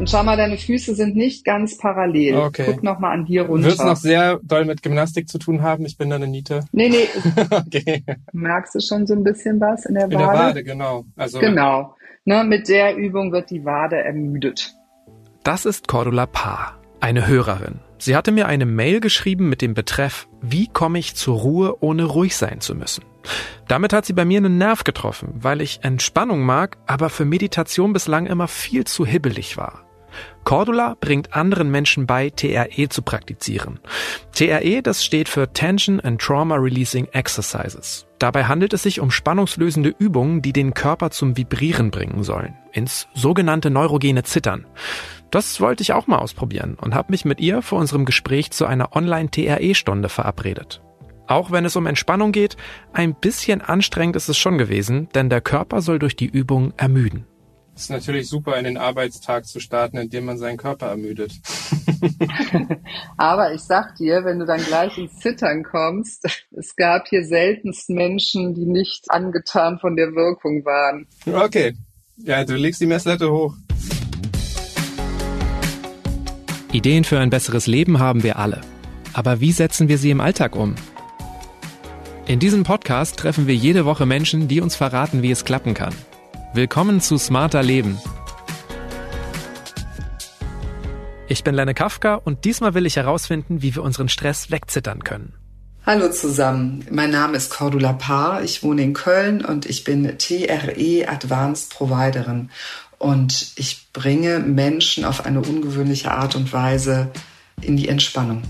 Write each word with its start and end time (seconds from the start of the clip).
Und 0.00 0.08
schau 0.08 0.24
mal, 0.24 0.38
deine 0.38 0.56
Füße 0.56 0.94
sind 0.94 1.14
nicht 1.14 1.44
ganz 1.44 1.76
parallel. 1.76 2.36
Okay. 2.36 2.64
Guck 2.64 2.82
noch 2.82 3.00
mal 3.00 3.12
an 3.12 3.26
dir 3.26 3.42
runter. 3.42 3.66
Wird 3.66 3.74
es 3.74 3.84
noch 3.84 3.96
sehr 3.96 4.40
doll 4.42 4.64
mit 4.64 4.82
Gymnastik 4.82 5.28
zu 5.28 5.38
tun 5.38 5.60
haben? 5.60 5.84
Ich 5.84 5.98
bin 5.98 6.08
da 6.08 6.16
eine 6.16 6.26
Niete. 6.26 6.64
Nee, 6.72 6.88
nee. 6.88 7.06
okay. 7.50 8.02
Merkst 8.32 8.74
du 8.74 8.80
schon 8.80 9.06
so 9.06 9.12
ein 9.12 9.22
bisschen 9.22 9.60
was 9.60 9.84
in 9.84 9.96
der 9.96 10.04
Wade? 10.04 10.14
In 10.14 10.18
der 10.20 10.28
Wade, 10.28 10.64
genau. 10.64 11.04
Also, 11.16 11.38
Genau. 11.38 11.96
Ne, 12.24 12.44
mit 12.44 12.70
der 12.70 12.96
Übung 12.96 13.30
wird 13.30 13.50
die 13.50 13.66
Wade 13.66 13.96
ermüdet. 13.96 14.72
Das 15.44 15.66
ist 15.66 15.86
Cordula 15.86 16.24
Paar, 16.24 16.80
eine 17.00 17.26
Hörerin. 17.26 17.80
Sie 17.98 18.16
hatte 18.16 18.32
mir 18.32 18.48
eine 18.48 18.64
Mail 18.64 19.00
geschrieben 19.00 19.50
mit 19.50 19.60
dem 19.60 19.74
Betreff 19.74 20.28
Wie 20.40 20.66
komme 20.66 20.98
ich 20.98 21.14
zur 21.14 21.36
Ruhe, 21.36 21.76
ohne 21.82 22.04
ruhig 22.04 22.36
sein 22.36 22.62
zu 22.62 22.74
müssen? 22.74 23.04
Damit 23.68 23.92
hat 23.92 24.06
sie 24.06 24.14
bei 24.14 24.24
mir 24.24 24.38
einen 24.38 24.56
Nerv 24.56 24.84
getroffen, 24.84 25.34
weil 25.34 25.60
ich 25.60 25.80
Entspannung 25.82 26.40
mag, 26.40 26.78
aber 26.86 27.10
für 27.10 27.26
Meditation 27.26 27.92
bislang 27.92 28.24
immer 28.24 28.48
viel 28.48 28.84
zu 28.84 29.04
hibbelig 29.04 29.58
war. 29.58 29.89
Cordula 30.50 30.96
bringt 31.00 31.32
anderen 31.32 31.70
Menschen 31.70 32.08
bei, 32.08 32.28
TRE 32.28 32.88
zu 32.88 33.02
praktizieren. 33.02 33.78
TRE, 34.32 34.82
das 34.82 35.04
steht 35.04 35.28
für 35.28 35.52
Tension 35.52 36.00
and 36.00 36.20
Trauma 36.20 36.56
Releasing 36.56 37.06
Exercises. 37.12 38.08
Dabei 38.18 38.46
handelt 38.46 38.72
es 38.72 38.82
sich 38.82 38.98
um 38.98 39.12
spannungslösende 39.12 39.94
Übungen, 39.96 40.42
die 40.42 40.52
den 40.52 40.74
Körper 40.74 41.12
zum 41.12 41.36
Vibrieren 41.36 41.92
bringen 41.92 42.24
sollen, 42.24 42.56
ins 42.72 43.06
sogenannte 43.14 43.70
neurogene 43.70 44.24
Zittern. 44.24 44.66
Das 45.30 45.60
wollte 45.60 45.84
ich 45.84 45.92
auch 45.92 46.08
mal 46.08 46.18
ausprobieren 46.18 46.76
und 46.80 46.96
habe 46.96 47.12
mich 47.12 47.24
mit 47.24 47.38
ihr 47.38 47.62
vor 47.62 47.78
unserem 47.78 48.04
Gespräch 48.04 48.50
zu 48.50 48.66
einer 48.66 48.96
Online-TRE-Stunde 48.96 50.08
verabredet. 50.08 50.82
Auch 51.28 51.52
wenn 51.52 51.64
es 51.64 51.76
um 51.76 51.86
Entspannung 51.86 52.32
geht, 52.32 52.56
ein 52.92 53.14
bisschen 53.14 53.60
anstrengend 53.60 54.16
ist 54.16 54.28
es 54.28 54.36
schon 54.36 54.58
gewesen, 54.58 55.10
denn 55.14 55.30
der 55.30 55.42
Körper 55.42 55.80
soll 55.80 56.00
durch 56.00 56.16
die 56.16 56.26
Übung 56.26 56.74
ermüden. 56.76 57.28
Es 57.74 57.82
ist 57.82 57.90
natürlich 57.90 58.28
super, 58.28 58.58
in 58.58 58.64
den 58.64 58.76
Arbeitstag 58.76 59.46
zu 59.46 59.60
starten, 59.60 59.96
indem 59.96 60.26
man 60.26 60.38
seinen 60.38 60.56
Körper 60.56 60.86
ermüdet. 60.86 61.32
Aber 63.16 63.54
ich 63.54 63.62
sag 63.62 63.96
dir, 63.96 64.24
wenn 64.24 64.38
du 64.38 64.46
dann 64.46 64.62
gleich 64.62 64.98
ins 64.98 65.18
Zittern 65.18 65.62
kommst, 65.62 66.26
es 66.56 66.76
gab 66.76 67.08
hier 67.08 67.24
seltenst 67.24 67.88
Menschen, 67.90 68.54
die 68.54 68.66
nicht 68.66 69.10
angetan 69.10 69.78
von 69.78 69.96
der 69.96 70.14
Wirkung 70.14 70.64
waren. 70.64 71.06
Okay. 71.26 71.74
Ja, 72.16 72.44
du 72.44 72.54
legst 72.54 72.80
die 72.80 72.86
Messlatte 72.86 73.30
hoch. 73.30 73.54
Ideen 76.72 77.04
für 77.04 77.18
ein 77.18 77.30
besseres 77.30 77.66
Leben 77.66 77.98
haben 77.98 78.22
wir 78.22 78.38
alle. 78.38 78.60
Aber 79.12 79.40
wie 79.40 79.52
setzen 79.52 79.88
wir 79.88 79.98
sie 79.98 80.10
im 80.10 80.20
Alltag 80.20 80.54
um? 80.54 80.74
In 82.26 82.38
diesem 82.38 82.62
Podcast 82.62 83.18
treffen 83.18 83.48
wir 83.48 83.56
jede 83.56 83.84
Woche 83.84 84.06
Menschen, 84.06 84.46
die 84.46 84.60
uns 84.60 84.76
verraten, 84.76 85.22
wie 85.22 85.32
es 85.32 85.44
klappen 85.44 85.74
kann. 85.74 85.94
Willkommen 86.52 87.00
zu 87.00 87.16
Smarter 87.16 87.62
Leben. 87.62 87.96
Ich 91.28 91.44
bin 91.44 91.54
Lenne 91.54 91.74
Kafka 91.74 92.16
und 92.16 92.44
diesmal 92.44 92.74
will 92.74 92.86
ich 92.86 92.96
herausfinden, 92.96 93.62
wie 93.62 93.76
wir 93.76 93.84
unseren 93.84 94.08
Stress 94.08 94.50
wegzittern 94.50 95.04
können. 95.04 95.34
Hallo 95.86 96.10
zusammen, 96.10 96.84
mein 96.90 97.10
Name 97.10 97.36
ist 97.36 97.50
Cordula 97.50 97.92
Paar, 97.92 98.42
ich 98.42 98.64
wohne 98.64 98.82
in 98.82 98.94
Köln 98.94 99.44
und 99.44 99.64
ich 99.64 99.84
bin 99.84 100.18
TRE 100.18 101.08
Advanced 101.08 101.72
Providerin 101.72 102.50
und 102.98 103.52
ich 103.54 103.86
bringe 103.92 104.40
Menschen 104.40 105.04
auf 105.04 105.24
eine 105.24 105.42
ungewöhnliche 105.42 106.10
Art 106.10 106.34
und 106.34 106.52
Weise 106.52 107.12
in 107.60 107.76
die 107.76 107.88
Entspannung. 107.88 108.42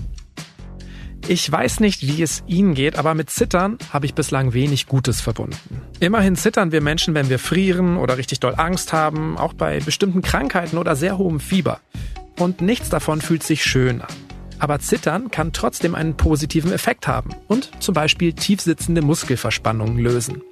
Ich 1.27 1.49
weiß 1.49 1.79
nicht, 1.79 2.01
wie 2.07 2.21
es 2.21 2.43
Ihnen 2.47 2.73
geht, 2.73 2.97
aber 2.97 3.13
mit 3.13 3.29
Zittern 3.29 3.77
habe 3.91 4.05
ich 4.05 4.13
bislang 4.13 4.53
wenig 4.53 4.87
Gutes 4.87 5.21
verbunden. 5.21 5.81
Immerhin 5.99 6.35
zittern 6.35 6.71
wir 6.71 6.81
Menschen, 6.81 7.13
wenn 7.13 7.29
wir 7.29 7.39
frieren 7.39 7.97
oder 7.97 8.17
richtig 8.17 8.39
doll 8.39 8.55
Angst 8.57 8.91
haben, 8.91 9.37
auch 9.37 9.53
bei 9.53 9.79
bestimmten 9.79 10.21
Krankheiten 10.21 10.77
oder 10.77 10.95
sehr 10.95 11.17
hohem 11.17 11.39
Fieber. 11.39 11.79
Und 12.37 12.61
nichts 12.61 12.89
davon 12.89 13.21
fühlt 13.21 13.43
sich 13.43 13.63
schön 13.63 14.01
an. 14.01 14.13
Aber 14.59 14.79
Zittern 14.79 15.31
kann 15.31 15.53
trotzdem 15.53 15.95
einen 15.95 16.17
positiven 16.17 16.71
Effekt 16.71 17.07
haben 17.07 17.31
und 17.47 17.71
zum 17.79 17.95
Beispiel 17.95 18.33
tiefsitzende 18.33 19.01
Muskelverspannungen 19.01 19.97
lösen. 19.97 20.43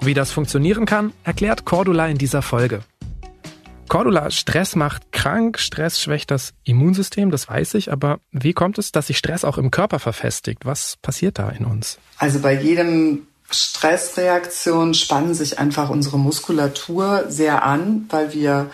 Wie 0.00 0.14
das 0.14 0.30
funktionieren 0.30 0.86
kann, 0.86 1.12
erklärt 1.24 1.64
Cordula 1.64 2.06
in 2.08 2.16
dieser 2.16 2.40
Folge. 2.40 2.80
Cordula, 3.88 4.30
Stress 4.30 4.76
macht 4.76 5.12
krank, 5.12 5.58
Stress 5.58 6.00
schwächt 6.00 6.30
das 6.30 6.52
Immunsystem, 6.64 7.30
das 7.30 7.48
weiß 7.48 7.74
ich, 7.74 7.90
aber 7.92 8.20
wie 8.30 8.52
kommt 8.52 8.78
es, 8.78 8.92
dass 8.92 9.08
sich 9.08 9.18
Stress 9.18 9.44
auch 9.44 9.58
im 9.58 9.70
Körper 9.70 9.98
verfestigt? 9.98 10.64
Was 10.64 10.96
passiert 11.00 11.38
da 11.38 11.48
in 11.50 11.64
uns? 11.64 11.98
Also 12.18 12.40
bei 12.40 12.54
jedem 12.54 13.26
Stressreaktion 13.50 14.94
spannen 14.94 15.34
sich 15.34 15.58
einfach 15.58 15.90
unsere 15.90 16.18
Muskulatur 16.18 17.24
sehr 17.28 17.64
an, 17.64 18.06
weil 18.10 18.32
wir 18.34 18.70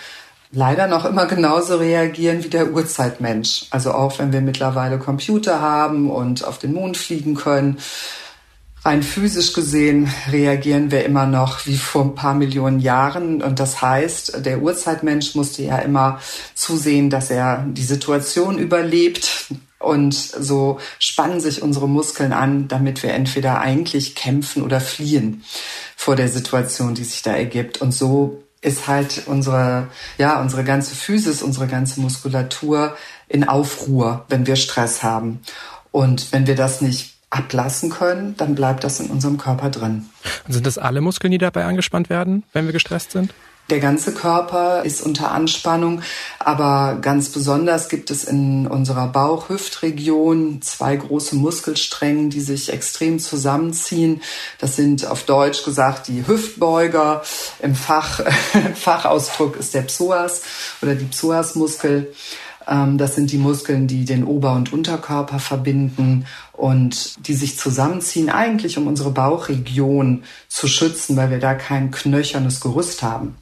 leider 0.51 0.87
noch 0.87 1.05
immer 1.05 1.27
genauso 1.27 1.77
reagieren 1.77 2.45
wie 2.45 2.49
der 2.49 2.73
Urzeitmensch. 2.73 3.67
Also 3.71 3.93
auch 3.93 4.19
wenn 4.19 4.33
wir 4.33 4.41
mittlerweile 4.41 4.99
Computer 4.99 5.61
haben 5.61 6.11
und 6.11 6.45
auf 6.45 6.59
den 6.59 6.73
Mond 6.73 6.97
fliegen 6.97 7.35
können, 7.35 7.79
rein 8.85 9.03
physisch 9.03 9.53
gesehen 9.55 10.13
reagieren 10.31 10.91
wir 10.91 11.05
immer 11.05 11.27
noch 11.27 11.67
wie 11.67 11.79
vor 11.79 12.05
ein 12.05 12.15
paar 12.15 12.35
Millionen 12.35 12.81
Jahren. 12.81 13.43
Und 13.43 13.59
das 13.59 13.81
heißt, 13.81 14.45
der 14.45 14.61
Urzeitmensch 14.61 15.35
musste 15.35 15.63
ja 15.63 15.79
immer 15.79 16.21
zusehen, 16.55 17.09
dass 17.09 17.31
er 17.31 17.65
die 17.67 17.85
Situation 17.85 18.59
überlebt. 18.59 19.47
Und 19.79 20.15
so 20.15 20.79
spannen 20.99 21.41
sich 21.41 21.63
unsere 21.63 21.89
Muskeln 21.89 22.33
an, 22.33 22.69
damit 22.69 23.03
wir 23.03 23.13
entweder 23.13 23.61
eigentlich 23.61 24.15
kämpfen 24.15 24.63
oder 24.63 24.81
fliehen 24.81 25.45
vor 25.97 26.17
der 26.17 26.29
Situation, 26.29 26.95
die 26.95 27.05
sich 27.05 27.23
da 27.23 27.35
ergibt. 27.35 27.81
Und 27.81 27.93
so 27.93 28.43
ist 28.61 28.87
halt 28.87 29.25
unsere, 29.27 29.89
ja, 30.17 30.41
unsere 30.41 30.65
ganze 30.65 30.95
Physis, 30.95 31.43
unsere 31.43 31.67
ganze 31.67 32.01
Muskulatur 32.01 32.97
in 33.29 33.47
Aufruhr, 33.47 34.25
wenn 34.29 34.47
wir 34.47 34.57
Stress 34.57 35.03
haben. 35.03 35.41
Und 35.91 36.33
wenn 36.33 36.47
wir 36.47 36.57
das 36.57 36.81
nicht 36.81 37.14
ablassen 37.35 37.91
können, 37.91 38.35
dann 38.37 38.55
bleibt 38.55 38.85
das 38.85 39.01
in 39.01 39.11
unserem 39.11 39.39
Körper 39.39 39.71
drin. 39.71 40.09
Und 40.47 40.53
sind 40.53 40.67
das 40.67 40.79
alle 40.79 41.01
Muskeln, 41.01 41.31
die 41.31 41.39
dabei 41.39 41.65
angespannt 41.65 42.09
werden, 42.09 42.45
wenn 42.53 42.67
wir 42.67 42.73
gestresst 42.73 43.13
sind? 43.13 43.35
Der 43.71 43.81
ganze 43.81 44.13
Körper 44.13 44.83
ist 44.85 45.01
unter 45.01 45.31
Anspannung, 45.31 46.03
aber 46.39 46.99
ganz 47.01 47.31
besonders 47.31 47.89
gibt 47.89 48.11
es 48.11 48.23
in 48.25 48.67
unserer 48.67 49.09
Bauch-Hüftregion 49.09 50.61
zwei 50.61 50.95
große 50.97 51.35
Muskelstränge, 51.37 52.29
die 52.29 52.43
sich 52.43 52.71
extrem 52.71 53.19
zusammenziehen. 53.19 54.21
Das 54.59 54.77
sind 54.77 55.07
auf 55.07 55.25
Deutsch 55.25 55.65
gesagt 55.65 56.09
die 56.09 56.27
Hüftbeuger. 56.27 57.23
Im 57.63 57.75
Fach, 57.75 58.21
Fachausdruck 58.75 59.57
ist 59.57 59.73
der 59.73 59.83
Psoas 59.83 60.43
oder 60.83 60.95
die 60.95 61.07
Psoasmuskel. 61.07 62.13
Ähm, 62.69 62.99
das 62.99 63.15
sind 63.15 63.33
die 63.33 63.39
Muskeln, 63.39 63.87
die 63.87 64.05
den 64.05 64.25
Ober- 64.25 64.55
und 64.55 64.73
Unterkörper 64.73 65.39
verbinden 65.39 66.27
und 66.57 67.27
die 67.27 67.35
sich 67.35 67.59
zusammenziehen, 67.59 68.31
eigentlich 68.31 68.79
um 68.79 68.87
unsere 68.87 69.11
Bauchregion 69.11 70.25
zu 70.49 70.69
schützen, 70.69 71.17
weil 71.17 71.31
wir 71.31 71.39
da 71.39 71.55
kein 71.55 71.91
knöchernes 71.91 72.61
Gerüst 72.61 73.03
haben. 73.03 73.37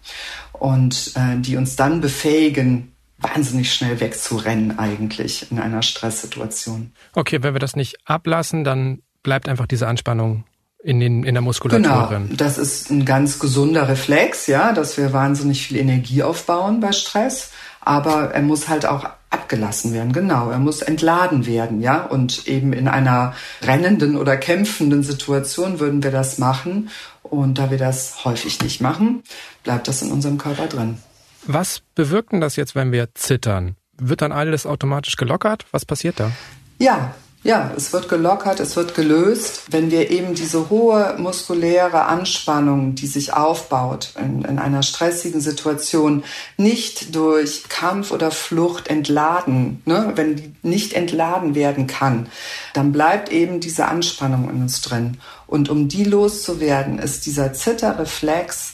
Und 0.53 1.13
äh, 1.15 1.39
die 1.39 1.57
uns 1.57 1.77
dann 1.77 2.01
befähigen, 2.01 2.93
wahnsinnig 3.19 3.73
schnell 3.73 4.01
wegzurennen 4.01 4.79
eigentlich 4.79 5.51
in 5.51 5.59
einer 5.59 5.83
Stresssituation. 5.83 6.93
Okay, 7.15 7.43
wenn 7.43 7.55
wir 7.55 7.61
das 7.61 7.77
nicht 7.77 7.97
ablassen, 8.05 8.65
dann 8.65 9.03
bleibt 9.23 9.49
einfach 9.49 9.67
diese 9.67 9.87
Anspannung 9.87 10.45
in, 10.83 10.99
den, 10.99 11.23
in 11.23 11.35
der 11.35 11.43
Muskulatur 11.43 11.83
genau, 11.83 12.07
drin. 12.07 12.31
Das 12.37 12.59
ist 12.59 12.91
ein 12.91 13.05
ganz 13.05 13.39
gesunder 13.39 13.89
Reflex, 13.89 14.49
ja, 14.49 14.73
dass 14.73 14.97
wir 14.97 15.13
wahnsinnig 15.13 15.67
viel 15.67 15.77
Energie 15.77 16.23
aufbauen 16.23 16.81
bei 16.81 16.93
Stress 16.93 17.51
aber 17.85 18.31
er 18.33 18.43
muss 18.43 18.69
halt 18.69 18.87
auch 18.87 19.09
abgelassen 19.53 19.93
werden. 19.93 20.13
Genau, 20.13 20.51
er 20.51 20.59
muss 20.59 20.83
entladen 20.83 21.47
werden, 21.47 21.81
ja. 21.81 22.05
Und 22.05 22.47
eben 22.49 22.73
in 22.73 22.89
einer 22.89 23.35
rennenden 23.63 24.17
oder 24.17 24.37
kämpfenden 24.37 25.03
Situation 25.03 25.79
würden 25.79 26.03
wir 26.03 26.11
das 26.11 26.39
machen. 26.39 26.89
Und 27.23 27.59
da 27.59 27.71
wir 27.71 27.79
das 27.79 28.25
häufig 28.25 28.61
nicht 28.63 28.81
machen, 28.81 29.23
bleibt 29.63 29.89
das 29.89 30.03
in 30.03 30.11
unserem 30.11 30.39
Körper 30.39 30.67
drin. 30.67 30.99
Was 31.47 31.83
bewirkt 31.95 32.33
denn 32.33 32.41
das 32.41 32.57
jetzt, 32.57 32.75
wenn 32.75 32.93
wir 32.93 33.15
zittern? 33.15 33.77
Wird 33.99 34.23
dann 34.23 34.33
alles 34.33 34.67
automatisch 34.67 35.17
gelockert? 35.17 35.67
Was 35.71 35.85
passiert 35.85 36.19
da? 36.19 36.31
Ja, 36.79 37.15
ja, 37.45 37.73
es 37.77 37.93
wird 37.93 38.09
gelockert, 38.09 38.61
es 38.61 38.77
wird 38.77 38.95
gelöst. 38.95 39.63
Wenn 39.71 39.91
wir 39.91 40.11
eben 40.11 40.35
diese 40.35 40.71
hohe 40.71 41.17
muskuläre 41.19 42.05
Anspannung, 42.05 42.95
die 42.95 43.09
sich 43.09 43.35
aufbaut 43.35 44.11
in, 44.17 44.45
in, 44.45 44.61
einer 44.61 44.85
stressigen 44.85 45.41
Situation, 45.41 46.23
nicht 46.57 47.17
durch 47.17 47.65
Kampf 47.69 48.13
oder 48.13 48.31
Flucht 48.31 48.87
entladen, 48.87 49.83
ne? 49.87 50.13
wenn 50.15 50.37
die 50.37 50.55
nicht 50.63 50.93
entladen 50.93 51.57
werden 51.57 51.89
kann, 51.89 52.29
dann 52.75 52.93
bleibt 52.93 53.33
eben 53.33 53.59
diese 53.59 53.87
Anspannung 53.87 54.49
in 54.49 54.63
uns 54.63 54.81
drin. 54.81 55.19
Und 55.49 55.69
um 55.69 55.89
die 55.89 56.05
loszuwerden, 56.05 57.01
ist 57.01 57.27
dieser 57.27 57.53
Zitterreflex 57.53 58.72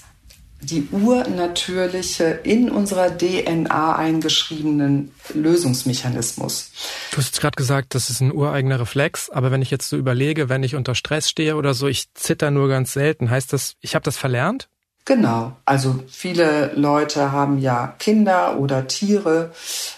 die 0.61 0.89
urnatürliche, 0.91 2.41
in 2.43 2.71
unserer 2.71 3.17
DNA 3.17 3.97
eingeschriebenen 3.97 5.13
Lösungsmechanismus. 5.35 6.73
Du 7.13 7.19
hast 7.19 7.41
gerade 7.41 7.57
gesagt, 7.57 7.95
das 7.95 8.11
ist 8.11 8.21
ein 8.21 8.33
ureigener 8.33 8.81
Reflex, 8.81 9.31
aber 9.31 9.51
wenn 9.51 9.63
ich 9.63 9.71
jetzt 9.71 9.89
so 9.89 9.97
überlege, 9.97 10.49
wenn 10.49 10.63
ich 10.63 10.75
unter 10.75 10.95
Stress 10.95 11.29
stehe 11.29 11.57
oder 11.57 11.75
so, 11.75 11.87
ich 11.87 12.13
zitter 12.15 12.51
nur 12.51 12.69
ganz 12.69 12.93
selten, 12.93 13.31
heißt 13.31 13.53
das, 13.53 13.75
ich 13.81 13.95
habe 13.95 14.05
das 14.05 14.17
verlernt? 14.17 14.69
Genau. 15.09 15.57
Also 15.65 16.05
viele 16.07 16.73
Leute 16.75 17.33
haben 17.33 17.57
ja 17.57 17.95
Kinder 17.99 18.59
oder 18.59 18.89
Tiere. 18.89 19.53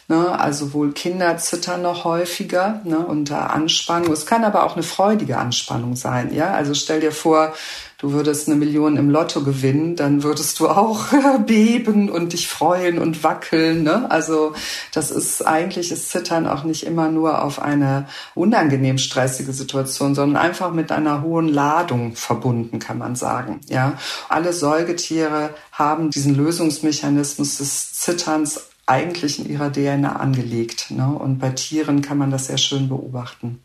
Ne? 0.07 0.39
Also 0.39 0.73
wohl 0.73 0.93
Kinder 0.93 1.37
zittern 1.37 1.83
noch 1.83 2.05
häufiger 2.05 2.81
ne? 2.85 3.01
unter 3.01 3.53
Anspannung. 3.53 4.13
Es 4.13 4.25
kann 4.25 4.45
aber 4.45 4.63
auch 4.63 4.75
eine 4.75 4.85
freudige 4.85 5.37
Anspannung 5.37 5.97
sein. 5.97 6.33
Ja, 6.33 6.53
also 6.53 6.75
stell 6.75 7.01
dir 7.01 7.11
vor, 7.11 7.55
du 8.01 8.13
würdest 8.13 8.49
eine 8.49 8.57
Million 8.57 8.97
im 8.97 9.11
Lotto 9.11 9.43
gewinnen, 9.43 9.95
dann 9.95 10.23
würdest 10.23 10.59
du 10.59 10.69
auch 10.69 11.07
beben 11.47 12.09
und 12.09 12.33
dich 12.33 12.49
freuen 12.49 12.99
und 12.99 13.23
wackeln. 13.23 13.83
Ne? 13.83 14.11
Also 14.11 14.55
das 14.93 15.11
ist 15.11 15.47
eigentlich 15.47 15.93
ist 15.93 16.11
Zittern 16.11 16.47
auch 16.47 16.65
nicht 16.65 16.87
immer 16.87 17.11
nur 17.11 17.43
auf 17.45 17.61
eine 17.61 18.07
unangenehm 18.35 18.99
stressige 18.99 19.53
Situation, 19.53 20.15
sondern 20.15 20.43
einfach 20.43 20.73
mit 20.73 20.91
einer 20.93 21.23
hohen 21.23 21.49
Ladung 21.49 22.17
verbunden, 22.17 22.79
kann 22.79 22.99
man 22.99 23.17
sagen. 23.17 23.61
Ja, 23.69 23.99
alle 24.29 24.53
Säugetiere 24.53 25.51
haben 25.73 26.11
diesen 26.11 26.35
Lösungsmechanismus 26.35 27.59
des 27.59 27.93
Zitterns 27.93 28.71
eigentlich 28.87 29.39
in 29.39 29.49
ihrer 29.49 29.71
DNA 29.71 30.17
angelegt. 30.17 30.91
Ne? 30.91 31.07
Und 31.07 31.39
bei 31.39 31.51
Tieren 31.51 32.03
kann 32.03 32.19
man 32.19 32.31
das 32.31 32.47
sehr 32.47 32.59
schön 32.59 32.89
beobachten. 32.89 33.63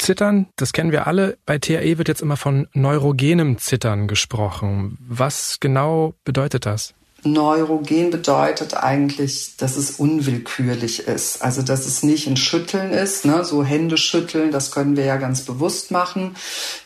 Zittern, 0.00 0.46
das 0.56 0.72
kennen 0.72 0.92
wir 0.92 1.06
alle. 1.06 1.38
Bei 1.46 1.58
TAE 1.58 1.98
wird 1.98 2.08
jetzt 2.08 2.22
immer 2.22 2.36
von 2.36 2.68
neurogenem 2.72 3.58
Zittern 3.58 4.08
gesprochen. 4.08 4.98
Was 5.00 5.58
genau 5.60 6.14
bedeutet 6.24 6.66
das? 6.66 6.94
Neurogen 7.22 8.10
bedeutet 8.10 8.74
eigentlich, 8.74 9.56
dass 9.58 9.76
es 9.76 9.92
unwillkürlich 9.92 11.00
ist. 11.00 11.42
Also, 11.42 11.60
dass 11.60 11.86
es 11.86 12.02
nicht 12.02 12.26
ein 12.26 12.36
Schütteln 12.36 12.92
ist, 12.92 13.26
ne? 13.26 13.44
so 13.44 13.62
Hände 13.62 13.98
schütteln, 13.98 14.50
das 14.50 14.70
können 14.70 14.96
wir 14.96 15.04
ja 15.04 15.16
ganz 15.16 15.42
bewusst 15.42 15.90
machen, 15.90 16.34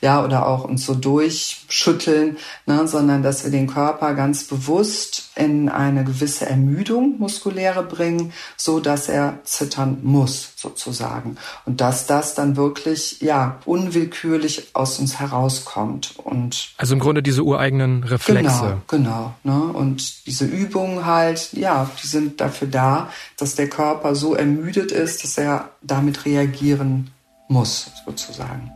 ja, 0.00 0.24
oder 0.24 0.46
auch 0.48 0.64
uns 0.64 0.84
so 0.84 0.94
durchschütteln, 0.94 2.36
ne? 2.66 2.88
sondern 2.88 3.22
dass 3.22 3.44
wir 3.44 3.52
den 3.52 3.68
Körper 3.68 4.14
ganz 4.14 4.44
bewusst 4.44 5.30
in 5.36 5.68
eine 5.68 6.04
gewisse 6.04 6.46
Ermüdung 6.46 7.18
muskuläre 7.18 7.82
bringen, 7.82 8.32
so 8.56 8.80
dass 8.80 9.08
er 9.08 9.40
zittern 9.44 9.98
muss, 10.02 10.52
sozusagen. 10.56 11.36
Und 11.64 11.80
dass 11.80 12.06
das 12.06 12.34
dann 12.34 12.56
wirklich, 12.56 13.20
ja, 13.20 13.58
unwillkürlich 13.64 14.70
aus 14.74 14.98
uns 14.98 15.18
herauskommt 15.18 16.14
und. 16.22 16.74
Also 16.76 16.94
im 16.94 17.00
Grunde 17.00 17.22
diese 17.22 17.42
ureigenen 17.42 18.04
Reflexe. 18.04 18.80
Genau, 18.88 19.34
genau, 19.42 19.56
ne? 19.62 19.72
Und 19.72 20.26
diese 20.26 20.44
Übungen 20.44 21.04
halt, 21.06 21.52
ja, 21.52 21.90
die 22.02 22.06
sind 22.06 22.40
dafür 22.40 22.68
da, 22.68 23.10
dass 23.36 23.54
der 23.54 23.68
Körper 23.68 24.14
so 24.14 24.34
ermüdet 24.34 24.92
ist, 24.92 25.24
dass 25.24 25.38
er 25.38 25.70
damit 25.82 26.24
reagieren 26.24 27.10
muss, 27.48 27.90
sozusagen. 28.06 28.73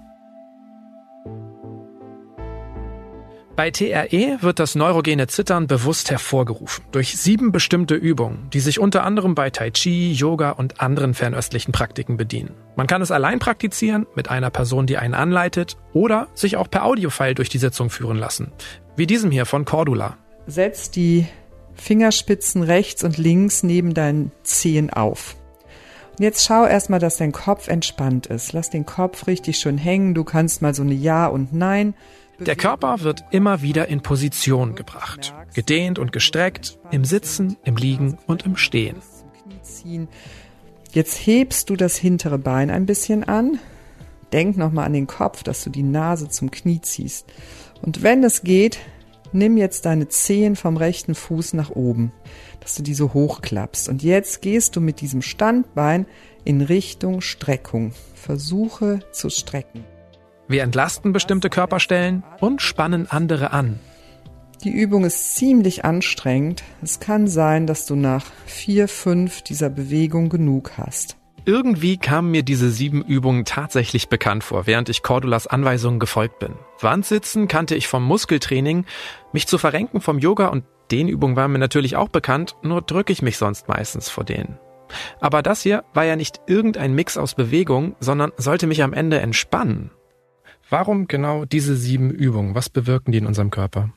Bei 3.58 3.72
TRE 3.72 4.38
wird 4.40 4.60
das 4.60 4.76
neurogene 4.76 5.26
Zittern 5.26 5.66
bewusst 5.66 6.12
hervorgerufen 6.12 6.84
durch 6.92 7.16
sieben 7.16 7.50
bestimmte 7.50 7.96
Übungen, 7.96 8.48
die 8.52 8.60
sich 8.60 8.78
unter 8.78 9.02
anderem 9.02 9.34
bei 9.34 9.50
Tai 9.50 9.72
Chi, 9.72 10.12
Yoga 10.12 10.52
und 10.52 10.80
anderen 10.80 11.12
fernöstlichen 11.12 11.72
Praktiken 11.72 12.16
bedienen. 12.16 12.54
Man 12.76 12.86
kann 12.86 13.02
es 13.02 13.10
allein 13.10 13.40
praktizieren, 13.40 14.06
mit 14.14 14.30
einer 14.30 14.50
Person, 14.50 14.86
die 14.86 14.96
einen 14.96 15.14
anleitet, 15.14 15.76
oder 15.92 16.28
sich 16.34 16.56
auch 16.56 16.70
per 16.70 16.84
Audiofile 16.84 17.34
durch 17.34 17.48
die 17.48 17.58
Sitzung 17.58 17.90
führen 17.90 18.16
lassen, 18.16 18.52
wie 18.94 19.08
diesem 19.08 19.32
hier 19.32 19.44
von 19.44 19.64
Cordula. 19.64 20.18
Setz 20.46 20.92
die 20.92 21.26
Fingerspitzen 21.74 22.62
rechts 22.62 23.02
und 23.02 23.18
links 23.18 23.64
neben 23.64 23.92
deinen 23.92 24.30
Zehen 24.44 24.88
auf. 24.90 25.34
Und 26.16 26.22
jetzt 26.22 26.46
schau 26.46 26.64
erstmal, 26.64 27.00
dass 27.00 27.16
dein 27.16 27.32
Kopf 27.32 27.66
entspannt 27.66 28.28
ist. 28.28 28.52
Lass 28.52 28.70
den 28.70 28.86
Kopf 28.86 29.26
richtig 29.26 29.58
schön 29.58 29.78
hängen. 29.78 30.14
Du 30.14 30.22
kannst 30.22 30.62
mal 30.62 30.76
so 30.76 30.82
eine 30.82 30.94
Ja 30.94 31.26
und 31.26 31.52
Nein. 31.52 31.94
Der 32.40 32.54
Körper 32.54 33.00
wird 33.00 33.24
immer 33.32 33.62
wieder 33.62 33.88
in 33.88 34.00
Position 34.00 34.76
gebracht. 34.76 35.34
Gedehnt 35.54 35.98
und 35.98 36.12
gestreckt, 36.12 36.78
im 36.92 37.04
Sitzen, 37.04 37.56
im 37.64 37.76
Liegen 37.76 38.16
und 38.26 38.46
im 38.46 38.56
Stehen. 38.56 38.96
Jetzt 40.92 41.26
hebst 41.26 41.68
du 41.68 41.76
das 41.76 41.96
hintere 41.96 42.38
Bein 42.38 42.70
ein 42.70 42.86
bisschen 42.86 43.24
an. 43.24 43.58
Denk 44.32 44.56
nochmal 44.56 44.86
an 44.86 44.92
den 44.92 45.06
Kopf, 45.06 45.42
dass 45.42 45.64
du 45.64 45.70
die 45.70 45.82
Nase 45.82 46.28
zum 46.28 46.50
Knie 46.50 46.80
ziehst. 46.80 47.26
Und 47.82 48.02
wenn 48.02 48.22
es 48.22 48.42
geht, 48.42 48.78
nimm 49.32 49.56
jetzt 49.56 49.84
deine 49.84 50.08
Zehen 50.08 50.54
vom 50.54 50.76
rechten 50.76 51.14
Fuß 51.14 51.54
nach 51.54 51.70
oben, 51.70 52.12
dass 52.60 52.74
du 52.74 52.82
die 52.82 52.94
so 52.94 53.14
hochklappst. 53.14 53.88
Und 53.88 54.02
jetzt 54.02 54.42
gehst 54.42 54.76
du 54.76 54.80
mit 54.80 55.00
diesem 55.00 55.22
Standbein 55.22 56.06
in 56.44 56.60
Richtung 56.60 57.20
Streckung. 57.20 57.92
Versuche 58.14 59.00
zu 59.12 59.28
strecken. 59.28 59.84
Wir 60.48 60.62
entlasten 60.62 61.12
bestimmte 61.12 61.50
Körperstellen 61.50 62.24
und 62.40 62.62
spannen 62.62 63.10
andere 63.10 63.52
an. 63.52 63.78
Die 64.64 64.70
Übung 64.70 65.04
ist 65.04 65.36
ziemlich 65.36 65.84
anstrengend. 65.84 66.64
Es 66.82 66.98
kann 66.98 67.28
sein, 67.28 67.66
dass 67.66 67.86
du 67.86 67.94
nach 67.94 68.24
vier, 68.46 68.88
fünf 68.88 69.42
dieser 69.42 69.68
Bewegung 69.68 70.30
genug 70.30 70.72
hast. 70.78 71.16
Irgendwie 71.44 71.96
kamen 71.96 72.30
mir 72.30 72.42
diese 72.42 72.70
sieben 72.70 73.02
Übungen 73.02 73.44
tatsächlich 73.44 74.08
bekannt 74.08 74.42
vor, 74.42 74.66
während 74.66 74.88
ich 74.88 75.02
Cordulas 75.02 75.46
Anweisungen 75.46 76.00
gefolgt 76.00 76.38
bin. 76.40 76.54
Wandsitzen 76.80 77.46
kannte 77.46 77.74
ich 77.74 77.86
vom 77.86 78.04
Muskeltraining, 78.04 78.84
mich 79.32 79.46
zu 79.46 79.58
verrenken 79.58 80.00
vom 80.00 80.18
Yoga 80.18 80.48
und 80.48 80.64
den 80.90 81.08
Übungen 81.08 81.36
waren 81.36 81.52
mir 81.52 81.58
natürlich 81.58 81.96
auch 81.96 82.08
bekannt, 82.08 82.56
nur 82.62 82.82
drücke 82.82 83.12
ich 83.12 83.22
mich 83.22 83.36
sonst 83.36 83.68
meistens 83.68 84.08
vor 84.08 84.24
denen. 84.24 84.58
Aber 85.20 85.42
das 85.42 85.62
hier 85.62 85.84
war 85.94 86.04
ja 86.04 86.16
nicht 86.16 86.40
irgendein 86.46 86.94
Mix 86.94 87.16
aus 87.16 87.34
Bewegung, 87.34 87.94
sondern 88.00 88.32
sollte 88.38 88.66
mich 88.66 88.82
am 88.82 88.92
Ende 88.92 89.20
entspannen. 89.20 89.90
Warum 90.70 91.08
genau 91.08 91.44
diese 91.44 91.76
sieben 91.76 92.10
Übungen? 92.10 92.54
Was 92.54 92.68
bewirken 92.68 93.12
die 93.12 93.18
in 93.18 93.26
unserem 93.26 93.50
Körper? 93.50 93.90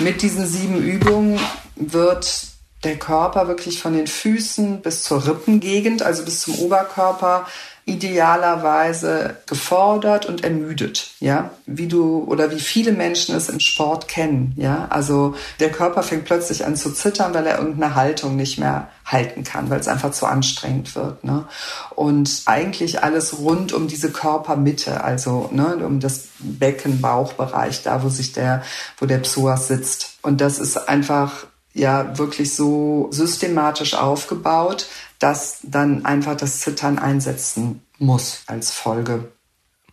Mit 0.00 0.22
diesen 0.22 0.46
sieben 0.46 0.78
Übungen 0.78 1.40
wird 1.74 2.46
der 2.84 2.96
Körper 2.96 3.48
wirklich 3.48 3.80
von 3.80 3.94
den 3.94 4.06
Füßen 4.06 4.80
bis 4.82 5.02
zur 5.02 5.26
Rippengegend, 5.26 6.02
also 6.02 6.24
bis 6.24 6.42
zum 6.42 6.54
Oberkörper, 6.60 7.46
idealerweise 7.88 9.38
gefordert 9.46 10.26
und 10.26 10.44
ermüdet, 10.44 11.10
ja, 11.20 11.50
wie 11.66 11.88
du 11.88 12.24
oder 12.24 12.50
wie 12.50 12.60
viele 12.60 12.92
Menschen 12.92 13.34
es 13.34 13.48
im 13.48 13.60
Sport 13.60 14.08
kennen, 14.08 14.52
ja, 14.56 14.86
also 14.90 15.34
der 15.58 15.70
Körper 15.70 16.02
fängt 16.02 16.26
plötzlich 16.26 16.66
an 16.66 16.76
zu 16.76 16.92
zittern, 16.92 17.32
weil 17.32 17.46
er 17.46 17.58
irgendeine 17.58 17.94
Haltung 17.94 18.36
nicht 18.36 18.58
mehr 18.58 18.88
halten 19.06 19.42
kann, 19.42 19.70
weil 19.70 19.80
es 19.80 19.88
einfach 19.88 20.10
zu 20.12 20.26
anstrengend 20.26 20.94
wird, 20.94 21.24
ne, 21.24 21.46
und 21.94 22.42
eigentlich 22.44 23.02
alles 23.02 23.38
rund 23.38 23.72
um 23.72 23.88
diese 23.88 24.10
Körpermitte, 24.12 25.02
also 25.02 25.48
ne, 25.52 25.78
um 25.84 25.98
das 25.98 26.28
Becken-Bauchbereich, 26.40 27.82
da 27.82 28.02
wo 28.02 28.10
sich 28.10 28.32
der, 28.32 28.62
wo 28.98 29.06
der 29.06 29.18
Psoas 29.18 29.66
sitzt, 29.66 30.18
und 30.22 30.40
das 30.42 30.58
ist 30.58 30.76
einfach 30.76 31.46
ja 31.74 32.18
wirklich 32.18 32.54
so 32.54 33.08
systematisch 33.12 33.94
aufgebaut, 33.94 34.86
dass 35.18 35.60
dann 35.62 36.04
einfach 36.04 36.36
das 36.36 36.60
Zittern 36.60 36.98
einsetzen 36.98 37.82
muss 37.98 38.42
als 38.46 38.70
Folge. 38.70 39.32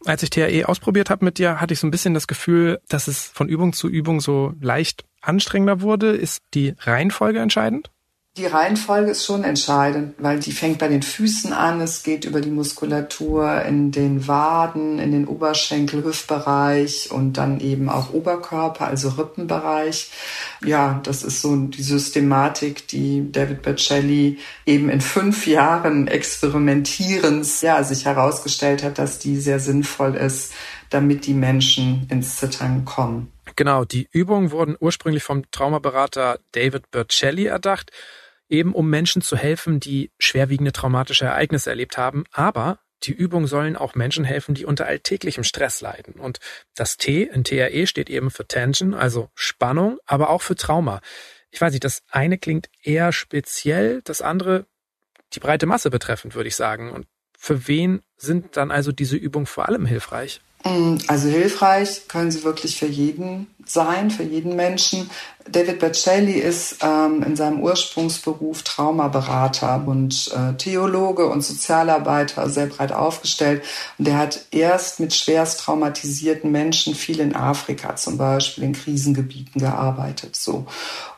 Als 0.05 0.21
ich 0.21 0.29
TAE 0.29 0.65
ausprobiert 0.65 1.09
habe 1.09 1.25
mit 1.25 1.39
dir, 1.39 1.59
hatte 1.59 1.73
ich 1.73 1.79
so 1.79 1.87
ein 1.87 1.91
bisschen 1.91 2.13
das 2.13 2.27
Gefühl, 2.27 2.79
dass 2.87 3.07
es 3.07 3.25
von 3.25 3.49
Übung 3.49 3.73
zu 3.73 3.89
Übung 3.89 4.21
so 4.21 4.53
leicht 4.61 5.03
anstrengender 5.21 5.81
wurde. 5.81 6.11
Ist 6.11 6.43
die 6.53 6.75
Reihenfolge 6.79 7.39
entscheidend? 7.39 7.89
Die 8.37 8.47
Reihenfolge 8.47 9.11
ist 9.11 9.23
schon 9.23 9.45
entscheidend, 9.45 10.15
weil 10.17 10.41
die 10.41 10.51
fängt 10.51 10.79
bei 10.79 10.89
den 10.89 11.03
Füßen 11.03 11.53
an, 11.53 11.79
es 11.79 12.03
geht 12.03 12.25
über 12.25 12.41
die 12.41 12.49
Muskulatur 12.49 13.61
in 13.61 13.93
den 13.93 14.27
Waden, 14.27 14.99
in 14.99 15.13
den 15.13 15.25
Oberschenkel, 15.25 16.03
Hüftbereich 16.03 17.11
und 17.11 17.37
dann 17.37 17.61
eben 17.61 17.87
auch 17.87 18.11
Oberkörper, 18.11 18.87
also 18.87 19.07
Rippenbereich. 19.07 20.11
Ja, 20.65 20.99
das 21.03 21.23
ist 21.23 21.41
so 21.41 21.55
die 21.55 21.81
Systematik, 21.81 22.89
die 22.89 23.31
David 23.31 23.61
Bacelli 23.61 24.37
eben 24.65 24.89
in 24.89 24.99
fünf 24.99 25.47
Jahren 25.47 26.09
Experimentierens 26.09 27.61
ja, 27.61 27.81
sich 27.85 28.03
herausgestellt 28.03 28.83
hat, 28.83 28.99
dass 28.99 29.17
die 29.17 29.37
sehr 29.37 29.61
sinnvoll 29.61 30.13
ist, 30.13 30.51
damit 30.89 31.25
die 31.25 31.33
Menschen 31.33 32.05
ins 32.11 32.35
Zittern 32.35 32.83
kommen. 32.83 33.31
Genau, 33.55 33.85
die 33.85 34.09
Übungen 34.11 34.51
wurden 34.51 34.75
ursprünglich 34.77 35.23
vom 35.23 35.49
Traumaberater 35.51 36.39
David 36.51 36.91
Bercelli 36.91 37.45
erdacht 37.45 37.91
eben 38.49 38.73
um 38.73 38.89
Menschen 38.89 39.21
zu 39.21 39.37
helfen, 39.37 39.79
die 39.79 40.11
schwerwiegende 40.19 40.71
traumatische 40.71 41.25
Ereignisse 41.25 41.69
erlebt 41.69 41.97
haben, 41.97 42.25
aber 42.31 42.79
die 43.03 43.13
Übungen 43.13 43.47
sollen 43.47 43.75
auch 43.75 43.95
Menschen 43.95 44.23
helfen, 44.23 44.55
die 44.55 44.65
unter 44.65 44.85
alltäglichem 44.85 45.43
Stress 45.43 45.81
leiden. 45.81 46.13
Und 46.13 46.39
das 46.75 46.97
T 46.97 47.23
in 47.23 47.43
TRE 47.43 47.87
steht 47.87 48.09
eben 48.09 48.31
für 48.31 48.47
Tension, 48.47 48.93
also 48.93 49.29
Spannung, 49.35 49.99
aber 50.05 50.29
auch 50.29 50.41
für 50.41 50.55
Trauma. 50.55 51.01
Ich 51.51 51.61
weiß 51.61 51.71
nicht, 51.71 51.83
das 51.83 52.03
eine 52.09 52.37
klingt 52.37 52.69
eher 52.81 53.11
speziell, 53.11 54.01
das 54.03 54.21
andere 54.21 54.65
die 55.33 55.39
breite 55.39 55.65
Masse 55.65 55.89
betreffend, 55.89 56.35
würde 56.35 56.47
ich 56.47 56.55
sagen. 56.55 56.91
Und 56.91 57.07
für 57.37 57.67
wen 57.67 58.01
sind 58.17 58.57
dann 58.57 58.71
also 58.71 58.91
diese 58.91 59.17
Übungen 59.17 59.45
vor 59.45 59.67
allem 59.67 59.85
hilfreich? 59.85 60.41
Mm, 60.63 60.97
also 61.07 61.27
hilfreich 61.27 62.07
können 62.07 62.31
sie 62.31 62.43
wirklich 62.43 62.77
für 62.77 62.87
jeden 62.87 63.47
sein 63.65 64.11
für 64.11 64.23
jeden 64.23 64.55
Menschen. 64.55 65.09
David 65.47 65.79
Bacelli 65.79 66.39
ist 66.39 66.77
ähm, 66.81 67.21
in 67.21 67.35
seinem 67.35 67.61
Ursprungsberuf 67.61 68.63
Traumaberater 68.63 69.83
und 69.85 70.31
äh, 70.35 70.57
Theologe 70.57 71.27
und 71.27 71.41
Sozialarbeiter 71.43 72.49
sehr 72.49 72.65
breit 72.65 72.91
aufgestellt. 72.91 73.63
Und 73.99 74.07
er 74.07 74.17
hat 74.17 74.45
erst 74.49 74.99
mit 74.99 75.13
schwerst 75.13 75.59
traumatisierten 75.59 76.51
Menschen 76.51 76.95
viel 76.95 77.19
in 77.19 77.35
Afrika 77.35 77.95
zum 77.95 78.17
Beispiel 78.17 78.63
in 78.63 78.73
Krisengebieten 78.73 79.61
gearbeitet. 79.61 80.35
So. 80.35 80.65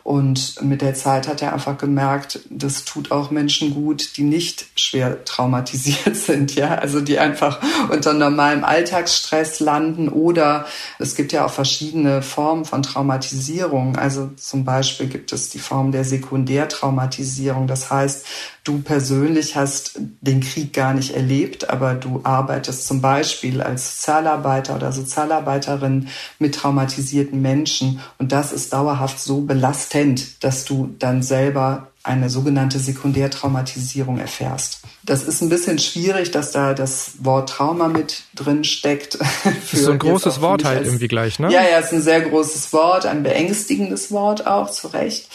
Und 0.04 0.62
mit 0.62 0.82
der 0.82 0.94
Zeit 0.94 1.27
hat 1.27 1.42
er 1.42 1.51
einfach 1.51 1.77
gemerkt, 1.77 2.39
das 2.50 2.86
tut 2.86 3.12
auch 3.12 3.30
Menschen 3.30 3.74
gut, 3.74 4.16
die 4.16 4.24
nicht 4.24 4.68
schwer 4.80 5.25
traumatisiert 5.25 6.16
sind, 6.16 6.56
ja, 6.56 6.75
also 6.75 7.01
die 7.01 7.20
einfach 7.20 7.60
unter 7.89 8.13
normalem 8.13 8.63
Alltagsstress 8.63 9.60
landen 9.60 10.08
oder 10.08 10.66
es 10.98 11.16
gibt 11.16 11.34
ja 11.34 11.46
auch 11.46 11.51
verschiedene 11.51 12.22
Formen 12.22 12.37
von 12.38 12.84
Traumatisierung. 12.84 13.96
Also 13.96 14.29
zum 14.36 14.63
Beispiel 14.63 15.08
gibt 15.08 15.34
es 15.34 15.50
die 15.50 15.60
Form 15.60 15.91
der 15.91 16.03
Sekundärtraumatisierung. 16.03 17.65
Das 17.65 17.89
heißt, 17.89 18.25
du 18.63 18.82
persönlich 18.82 19.56
hast 19.56 20.00
den 20.22 20.41
Krieg 20.41 20.74
gar 20.74 20.94
nicht 20.94 21.15
erlebt, 21.15 21.70
aber 21.70 21.96
du 21.96 22.22
arbeitest 22.24 22.86
zum 22.86 23.01
Beispiel 23.01 23.62
als 23.62 23.96
Sozialarbeiter 24.01 24.75
oder 24.75 24.91
Sozialarbeiterin 24.91 26.10
mit 26.38 26.56
traumatisierten 26.56 27.41
Menschen 27.41 28.00
und 28.20 28.32
das 28.32 28.51
ist 28.51 28.74
dauerhaft 28.74 29.20
so 29.20 29.41
belastend, 29.41 30.44
dass 30.44 30.65
du 30.65 30.96
dann 31.00 31.24
selber 31.24 31.88
eine 32.08 32.30
sogenannte 32.30 32.80
Sekundärtraumatisierung 32.80 34.18
erfährst. 34.18 34.80
Das 35.04 35.24
ist 35.24 35.42
ein 35.42 35.50
bisschen 35.50 35.78
schwierig, 35.78 36.32
dass 36.32 36.52
da 36.52 36.74
das 36.74 37.14
Wort 37.20 37.50
Trauma 37.50 37.90
mit 37.90 38.24
drin 38.34 38.64
steckt. 38.64 39.18
Das 39.44 39.74
ist 39.74 39.84
so 39.84 39.92
ein 39.92 40.00
großes 40.00 40.42
Wort 40.42 40.64
halt 40.64 40.80
als, 40.80 40.88
irgendwie 40.88 41.08
gleich, 41.08 41.40
ne? 41.40 41.52
Ja, 41.52 41.62
ja, 41.62 41.80
es 41.80 41.88
ist 41.88 41.94
ein 41.94 42.02
sehr 42.02 42.22
großes 42.22 42.72
Wort, 42.74 43.06
ein 43.06 43.24
beängstigendes 43.24 44.12
Wort 44.12 44.48
auch, 44.48 44.70
zu 44.70 44.88
Recht. 44.88 45.28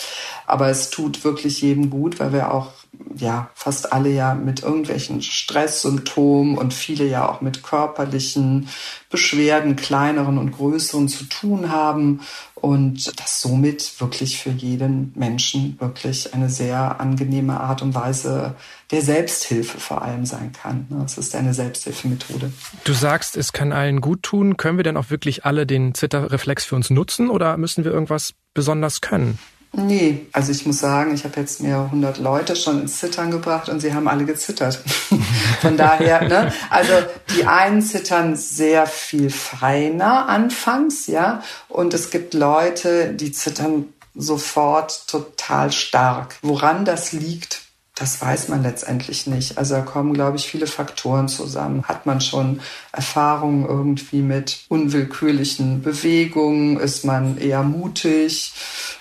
Aber 0.47 0.69
es 0.69 0.91
tut 0.91 1.25
wirklich 1.25 1.61
jedem 1.61 1.91
gut, 1.91 2.19
weil 2.21 2.33
wir 2.33 2.53
auch 2.53 2.69
ja 3.17 3.51
fast 3.55 3.93
alle 3.93 4.11
ja 4.11 4.35
mit 4.35 4.63
irgendwelchen 4.63 5.23
Stresssymptomen 5.23 6.59
und 6.59 6.75
viele 6.75 7.07
ja 7.07 7.29
auch 7.29 7.41
mit 7.41 7.63
körperlichen 7.63 8.69
Beschwerden, 9.11 9.77
kleineren 9.77 10.39
und 10.39 10.53
größeren 10.53 11.09
zu 11.09 11.25
tun 11.25 11.71
haben 11.71 12.21
und 12.55 13.21
das 13.21 13.41
somit 13.41 14.01
wirklich 14.01 14.39
für 14.39 14.51
jeden 14.51 15.13
Menschen 15.17 15.77
wirklich 15.81 16.33
eine 16.33 16.49
sehr 16.49 17.01
angenehme 17.01 17.61
Art 17.61 17.83
und 17.83 17.95
Weise 17.95 18.55
der 18.91 19.03
Selbsthilfe 19.03 19.81
vor 19.81 20.03
allem 20.03 20.25
sein 20.27 20.53
kann. 20.53 20.87
Es 21.05 21.19
ist 21.19 21.35
eine 21.35 21.55
Selbsthilfemethode. 21.55 22.53
Du 22.85 22.93
sagst, 22.93 23.37
es 23.37 23.53
kann 23.53 23.73
allen 23.73 24.01
gut 24.01 24.23
tun. 24.23 24.57
Können 24.57 24.79
wir 24.79 24.85
denn 24.85 24.97
auch 24.97 25.11
wirklich 25.11 25.45
alle 25.45 25.67
den 25.67 25.95
Zitterreflex 25.95 26.65
für 26.65 26.77
uns 26.77 26.89
nutzen 26.89 27.29
oder 27.29 27.57
müssen 27.57 27.85
wir 27.85 27.93
irgendwas 27.93 28.35
besonders 28.55 29.01
können? 29.01 29.39
Nee, 29.75 30.27
also 30.33 30.53
ich 30.53 30.67
muss 30.67 30.81
sagen, 30.81 31.15
ich 31.15 31.25
habe 31.25 31.41
jetzt 31.41 31.63
mir 31.63 31.79
100 31.79 32.19
Leute 32.19 32.57
schon 32.57 32.83
ins 32.83 32.99
Zittern 32.99 33.31
gebracht 33.31 33.71
und 33.71 33.81
sie 33.81 33.95
haben 33.95 34.07
alle 34.07 34.27
gezittert. 34.27 34.79
Von 35.63 35.79
daher, 35.79 36.29
ne? 36.29 36.53
Also 36.69 36.93
die 37.35 37.47
einen 37.47 37.81
zittern 37.81 38.37
sehr 38.37 38.87
viel 38.87 39.31
feiner 39.31 40.29
anfangs, 40.29 41.07
ja, 41.07 41.43
und 41.71 41.95
es 41.95 42.11
gibt 42.11 42.35
Leute, 42.35 43.15
die 43.15 43.33
zittern 43.33 43.87
sofort 44.15 45.09
total 45.09 45.73
stark. 45.73 46.37
Woran 46.43 46.85
das 46.85 47.13
liegt, 47.13 47.62
das 48.03 48.21
weiß 48.21 48.49
man 48.49 48.65
letztendlich 48.65 49.29
nicht. 49.29 49.59
Also 49.59 49.77
da 49.77 49.81
kommen, 49.81 50.13
glaube 50.13 50.37
ich, 50.37 50.49
viele 50.49 50.67
Faktoren 50.67 51.29
zusammen. 51.29 51.85
Hat 51.85 52.05
man 52.05 52.21
schon 52.21 52.59
Erfahrungen 52.91 53.65
irgendwie 53.65 54.23
mit 54.23 54.65
unwillkürlichen 54.69 55.83
Bewegungen? 55.83 56.81
Ist 56.81 57.05
man 57.05 57.39
eher 57.39 57.63
mutig? 57.63 58.55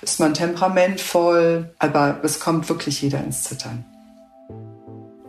Ist 0.03 0.19
man 0.19 0.35
temperamentvoll? 0.35 1.73
Aber 1.79 2.19
es 2.21 2.39
kommt 2.39 2.69
wirklich 2.69 3.01
jeder 3.01 3.23
ins 3.23 3.43
Zittern. 3.43 3.83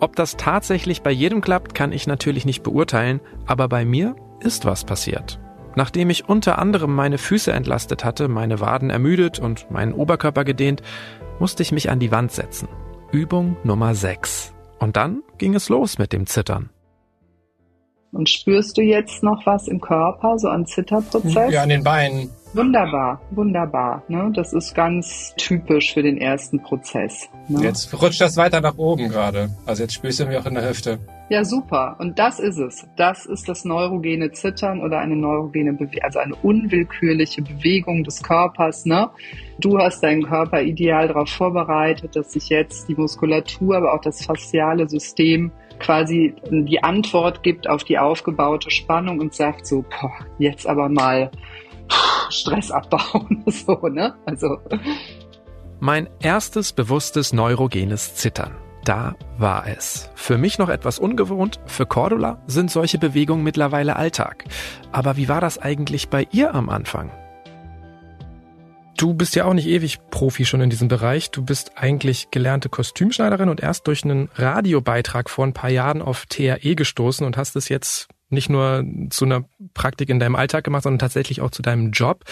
Ob 0.00 0.16
das 0.16 0.36
tatsächlich 0.36 1.00
bei 1.00 1.10
jedem 1.10 1.40
klappt, 1.40 1.74
kann 1.74 1.92
ich 1.92 2.06
natürlich 2.06 2.44
nicht 2.44 2.62
beurteilen, 2.62 3.20
aber 3.46 3.68
bei 3.68 3.86
mir 3.86 4.16
ist 4.40 4.66
was 4.66 4.84
passiert. 4.84 5.40
Nachdem 5.76 6.10
ich 6.10 6.28
unter 6.28 6.58
anderem 6.58 6.94
meine 6.94 7.16
Füße 7.16 7.50
entlastet 7.50 8.04
hatte, 8.04 8.28
meine 8.28 8.60
Waden 8.60 8.90
ermüdet 8.90 9.38
und 9.38 9.70
meinen 9.70 9.94
Oberkörper 9.94 10.44
gedehnt, 10.44 10.82
musste 11.38 11.62
ich 11.62 11.72
mich 11.72 11.88
an 11.88 12.00
die 12.00 12.10
Wand 12.10 12.32
setzen. 12.32 12.68
Übung 13.12 13.58
Nummer 13.62 13.94
6. 13.94 14.54
Und 14.78 14.96
dann 14.96 15.22
ging 15.36 15.54
es 15.54 15.68
los 15.68 15.98
mit 15.98 16.14
dem 16.14 16.26
Zittern. 16.26 16.70
Und 18.12 18.28
spürst 18.28 18.76
du 18.76 18.82
jetzt 18.82 19.22
noch 19.22 19.46
was 19.46 19.68
im 19.68 19.80
Körper, 19.80 20.38
so 20.38 20.48
an 20.48 20.66
Zitterprozess? 20.66 21.50
Ja, 21.50 21.62
an 21.62 21.70
den 21.70 21.82
Beinen. 21.82 22.28
Wunderbar, 22.52 23.22
wunderbar. 23.30 24.02
Ne? 24.08 24.30
Das 24.34 24.52
ist 24.52 24.74
ganz 24.74 25.32
typisch 25.38 25.94
für 25.94 26.02
den 26.02 26.18
ersten 26.18 26.62
Prozess. 26.62 27.30
Ne? 27.48 27.62
Jetzt 27.62 27.90
rutscht 28.02 28.20
das 28.20 28.36
weiter 28.36 28.60
nach 28.60 28.76
oben 28.76 29.08
gerade. 29.08 29.48
Also 29.64 29.84
jetzt 29.84 29.94
spürst 29.94 30.20
du 30.20 30.26
mich 30.26 30.36
auch 30.36 30.44
in 30.44 30.54
der 30.54 30.68
Hüfte. 30.68 30.98
Ja, 31.30 31.46
super. 31.46 31.96
Und 31.98 32.18
das 32.18 32.38
ist 32.38 32.58
es. 32.58 32.86
Das 32.96 33.24
ist 33.24 33.48
das 33.48 33.64
neurogene 33.64 34.32
Zittern 34.32 34.82
oder 34.82 34.98
eine 34.98 35.16
neurogene 35.16 35.72
Bewegung, 35.72 36.02
also 36.02 36.18
eine 36.18 36.34
unwillkürliche 36.34 37.40
Bewegung 37.40 38.04
des 38.04 38.22
Körpers. 38.22 38.84
Ne? 38.84 39.08
Du 39.58 39.78
hast 39.78 40.02
deinen 40.02 40.24
Körper 40.24 40.60
ideal 40.60 41.08
darauf 41.08 41.30
vorbereitet, 41.30 42.14
dass 42.14 42.34
sich 42.34 42.50
jetzt 42.50 42.86
die 42.86 42.94
Muskulatur, 42.94 43.78
aber 43.78 43.94
auch 43.94 44.02
das 44.02 44.26
fasziale 44.26 44.86
System 44.86 45.50
quasi 45.78 46.34
die 46.50 46.82
Antwort 46.82 47.42
gibt 47.42 47.68
auf 47.68 47.84
die 47.84 47.98
aufgebaute 47.98 48.70
Spannung 48.70 49.20
und 49.20 49.34
sagt 49.34 49.66
so, 49.66 49.82
boah, 49.82 50.12
jetzt 50.38 50.66
aber 50.66 50.88
mal 50.88 51.30
Stress 52.30 52.70
abbauen. 52.70 53.42
so, 53.46 53.74
ne? 53.88 54.14
Also. 54.26 54.58
Mein 55.80 56.08
erstes 56.20 56.72
bewusstes 56.72 57.32
neurogenes 57.32 58.14
Zittern. 58.14 58.54
Da 58.84 59.14
war 59.38 59.68
es. 59.68 60.10
Für 60.14 60.38
mich 60.38 60.58
noch 60.58 60.68
etwas 60.68 60.98
ungewohnt, 60.98 61.60
für 61.66 61.86
Cordula 61.86 62.42
sind 62.46 62.70
solche 62.70 62.98
Bewegungen 62.98 63.44
mittlerweile 63.44 63.94
Alltag. 63.94 64.44
Aber 64.90 65.16
wie 65.16 65.28
war 65.28 65.40
das 65.40 65.58
eigentlich 65.58 66.08
bei 66.08 66.26
ihr 66.32 66.54
am 66.54 66.68
Anfang? 66.68 67.10
Du 68.96 69.14
bist 69.14 69.34
ja 69.34 69.44
auch 69.46 69.54
nicht 69.54 69.66
ewig 69.66 69.98
Profi 70.10 70.44
schon 70.44 70.60
in 70.60 70.70
diesem 70.70 70.88
Bereich. 70.88 71.30
Du 71.30 71.42
bist 71.42 71.72
eigentlich 71.76 72.30
gelernte 72.30 72.68
Kostümschneiderin 72.68 73.48
und 73.48 73.60
erst 73.60 73.86
durch 73.86 74.04
einen 74.04 74.28
Radiobeitrag 74.34 75.30
vor 75.30 75.46
ein 75.46 75.54
paar 75.54 75.70
Jahren 75.70 76.02
auf 76.02 76.26
TRE 76.26 76.74
gestoßen 76.74 77.26
und 77.26 77.36
hast 77.36 77.56
es 77.56 77.68
jetzt 77.68 78.08
nicht 78.28 78.48
nur 78.48 78.84
zu 79.10 79.24
einer 79.24 79.44
Praktik 79.74 80.08
in 80.08 80.18
deinem 80.18 80.36
Alltag 80.36 80.64
gemacht, 80.64 80.84
sondern 80.84 80.98
tatsächlich 80.98 81.40
auch 81.40 81.50
zu 81.50 81.62
deinem 81.62 81.90
Job. 81.90 82.24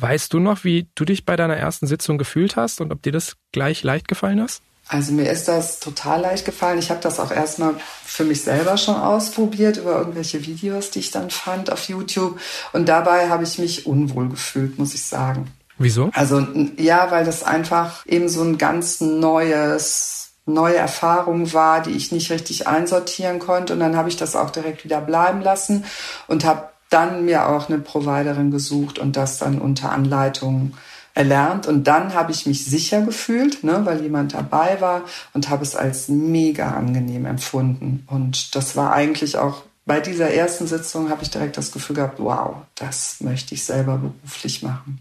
Weißt 0.00 0.32
du 0.32 0.40
noch, 0.40 0.64
wie 0.64 0.88
du 0.94 1.04
dich 1.04 1.24
bei 1.24 1.36
deiner 1.36 1.56
ersten 1.56 1.86
Sitzung 1.86 2.18
gefühlt 2.18 2.56
hast 2.56 2.80
und 2.80 2.92
ob 2.92 3.02
dir 3.02 3.12
das 3.12 3.36
gleich 3.52 3.82
leicht 3.82 4.08
gefallen 4.08 4.38
ist? 4.38 4.62
Also 4.88 5.12
mir 5.12 5.28
ist 5.28 5.48
das 5.48 5.80
total 5.80 6.20
leicht 6.20 6.44
gefallen. 6.44 6.78
Ich 6.78 6.90
habe 6.90 7.00
das 7.00 7.18
auch 7.18 7.32
erstmal 7.32 7.74
für 8.04 8.24
mich 8.24 8.42
selber 8.42 8.76
schon 8.76 8.94
ausprobiert 8.94 9.78
über 9.78 9.98
irgendwelche 9.98 10.46
Videos, 10.46 10.90
die 10.90 11.00
ich 11.00 11.10
dann 11.10 11.30
fand 11.30 11.72
auf 11.72 11.88
YouTube. 11.88 12.38
Und 12.72 12.88
dabei 12.88 13.28
habe 13.28 13.42
ich 13.42 13.58
mich 13.58 13.86
unwohl 13.86 14.28
gefühlt, 14.28 14.78
muss 14.78 14.94
ich 14.94 15.02
sagen. 15.02 15.50
Wieso? 15.78 16.10
Also 16.14 16.46
ja, 16.78 17.10
weil 17.10 17.24
das 17.24 17.42
einfach 17.42 18.04
eben 18.06 18.28
so 18.28 18.42
ein 18.42 18.58
ganz 18.58 19.00
neues 19.00 20.26
neue 20.46 20.76
Erfahrung 20.76 21.52
war, 21.52 21.82
die 21.82 21.90
ich 21.90 22.12
nicht 22.12 22.30
richtig 22.30 22.68
einsortieren 22.68 23.40
konnte. 23.40 23.72
Und 23.72 23.80
dann 23.80 23.96
habe 23.96 24.08
ich 24.08 24.16
das 24.16 24.36
auch 24.36 24.50
direkt 24.50 24.84
wieder 24.84 25.00
bleiben 25.00 25.40
lassen 25.40 25.84
und 26.28 26.44
habe 26.44 26.68
dann 26.88 27.24
mir 27.24 27.48
auch 27.48 27.68
eine 27.68 27.78
Providerin 27.78 28.52
gesucht 28.52 29.00
und 29.00 29.16
das 29.16 29.38
dann 29.38 29.60
unter 29.60 29.90
Anleitung 29.90 30.74
erlernt. 31.14 31.66
Und 31.66 31.84
dann 31.84 32.14
habe 32.14 32.30
ich 32.30 32.46
mich 32.46 32.64
sicher 32.64 33.02
gefühlt, 33.02 33.64
ne, 33.64 33.80
weil 33.84 34.02
jemand 34.02 34.34
dabei 34.34 34.80
war 34.80 35.02
und 35.32 35.50
habe 35.50 35.64
es 35.64 35.74
als 35.74 36.08
mega 36.08 36.70
angenehm 36.70 37.26
empfunden. 37.26 38.04
Und 38.06 38.54
das 38.54 38.76
war 38.76 38.92
eigentlich 38.92 39.36
auch 39.36 39.62
bei 39.86 40.00
dieser 40.00 40.30
ersten 40.30 40.66
Sitzung 40.66 41.10
habe 41.10 41.22
ich 41.22 41.30
direkt 41.30 41.56
das 41.56 41.70
Gefühl 41.70 41.96
gehabt, 41.96 42.18
wow, 42.18 42.56
das 42.74 43.20
möchte 43.20 43.54
ich 43.54 43.64
selber 43.64 43.98
beruflich 43.98 44.62
machen. 44.62 44.98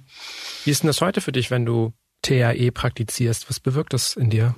Wie 0.66 0.72
ist 0.72 0.82
denn 0.82 0.88
das 0.88 1.02
heute 1.02 1.22
für 1.22 1.32
dich, 1.32 1.52
wenn 1.52 1.64
du 1.64 1.94
TAE 2.24 2.72
praktizierst? 2.72 3.48
Was 3.50 3.60
bewirkt 3.60 3.94
das 3.94 4.16
in 4.16 4.32
dir? 4.32 4.56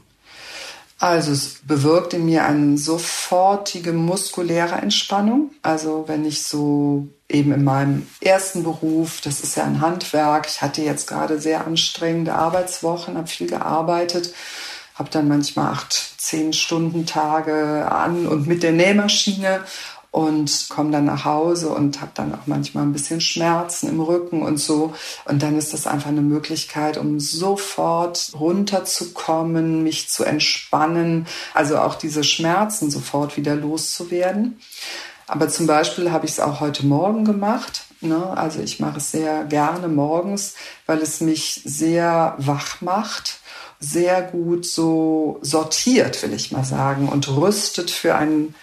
Also 0.99 1.33
es 1.33 1.59
bewirkt 1.67 2.13
in 2.13 2.25
mir 2.25 2.45
eine 2.45 2.77
sofortige 2.77 3.91
muskuläre 3.91 4.75
Entspannung. 4.75 5.51
Also 5.61 6.05
wenn 6.07 6.23
ich 6.23 6.43
so 6.43 7.09
eben 7.27 7.51
in 7.51 7.65
meinem 7.65 8.07
ersten 8.21 8.63
Beruf, 8.63 9.19
das 9.19 9.41
ist 9.41 9.57
ja 9.57 9.65
ein 9.65 9.81
Handwerk, 9.81 10.47
ich 10.47 10.61
hatte 10.61 10.81
jetzt 10.81 11.07
gerade 11.07 11.41
sehr 11.41 11.67
anstrengende 11.67 12.33
Arbeitswochen, 12.33 13.17
habe 13.17 13.27
viel 13.27 13.47
gearbeitet, 13.47 14.33
habe 14.95 15.09
dann 15.11 15.27
manchmal 15.27 15.73
acht, 15.73 15.93
zehn 16.17 16.53
Stunden 16.53 17.05
Tage 17.05 17.91
an 17.91 18.27
und 18.27 18.47
mit 18.47 18.63
der 18.63 18.71
Nähmaschine 18.71 19.59
und 20.17 20.69
komme 20.69 20.89
dann 20.89 21.05
nach 21.05 21.25
Hause 21.25 21.69
und 21.69 22.01
habe 22.01 22.09
dann 22.15 22.33
auch 22.33 22.47
manchmal 22.47 22.83
ein 22.85 22.91
bisschen 22.91 23.21
Schmerzen 23.21 23.87
im 23.87 23.99
Rücken 23.99 24.41
und 24.41 24.57
so. 24.57 24.95
Und 25.25 25.43
dann 25.43 25.55
ist 25.55 25.73
das 25.73 25.85
einfach 25.85 26.09
eine 26.09 26.21
Möglichkeit, 26.21 26.97
um 26.97 27.19
sofort 27.19 28.31
runterzukommen, 28.33 29.83
mich 29.83 30.09
zu 30.09 30.23
entspannen, 30.23 31.27
also 31.53 31.77
auch 31.77 31.93
diese 31.93 32.23
Schmerzen 32.23 32.89
sofort 32.89 33.37
wieder 33.37 33.53
loszuwerden. 33.53 34.59
Aber 35.27 35.49
zum 35.49 35.67
Beispiel 35.67 36.11
habe 36.11 36.25
ich 36.25 36.31
es 36.31 36.39
auch 36.39 36.61
heute 36.61 36.87
Morgen 36.87 37.23
gemacht. 37.23 37.83
Ne? 38.01 38.35
Also 38.35 38.59
ich 38.61 38.79
mache 38.79 38.97
es 38.97 39.11
sehr 39.11 39.43
gerne 39.43 39.87
morgens, 39.87 40.55
weil 40.87 40.97
es 40.97 41.21
mich 41.21 41.61
sehr 41.63 42.33
wach 42.39 42.81
macht, 42.81 43.39
sehr 43.79 44.23
gut 44.23 44.65
so 44.65 45.37
sortiert, 45.43 46.23
will 46.23 46.33
ich 46.33 46.51
mal 46.51 46.63
sagen, 46.63 47.07
und 47.07 47.27
rüstet 47.27 47.91
für 47.91 48.15
einen, 48.15 48.55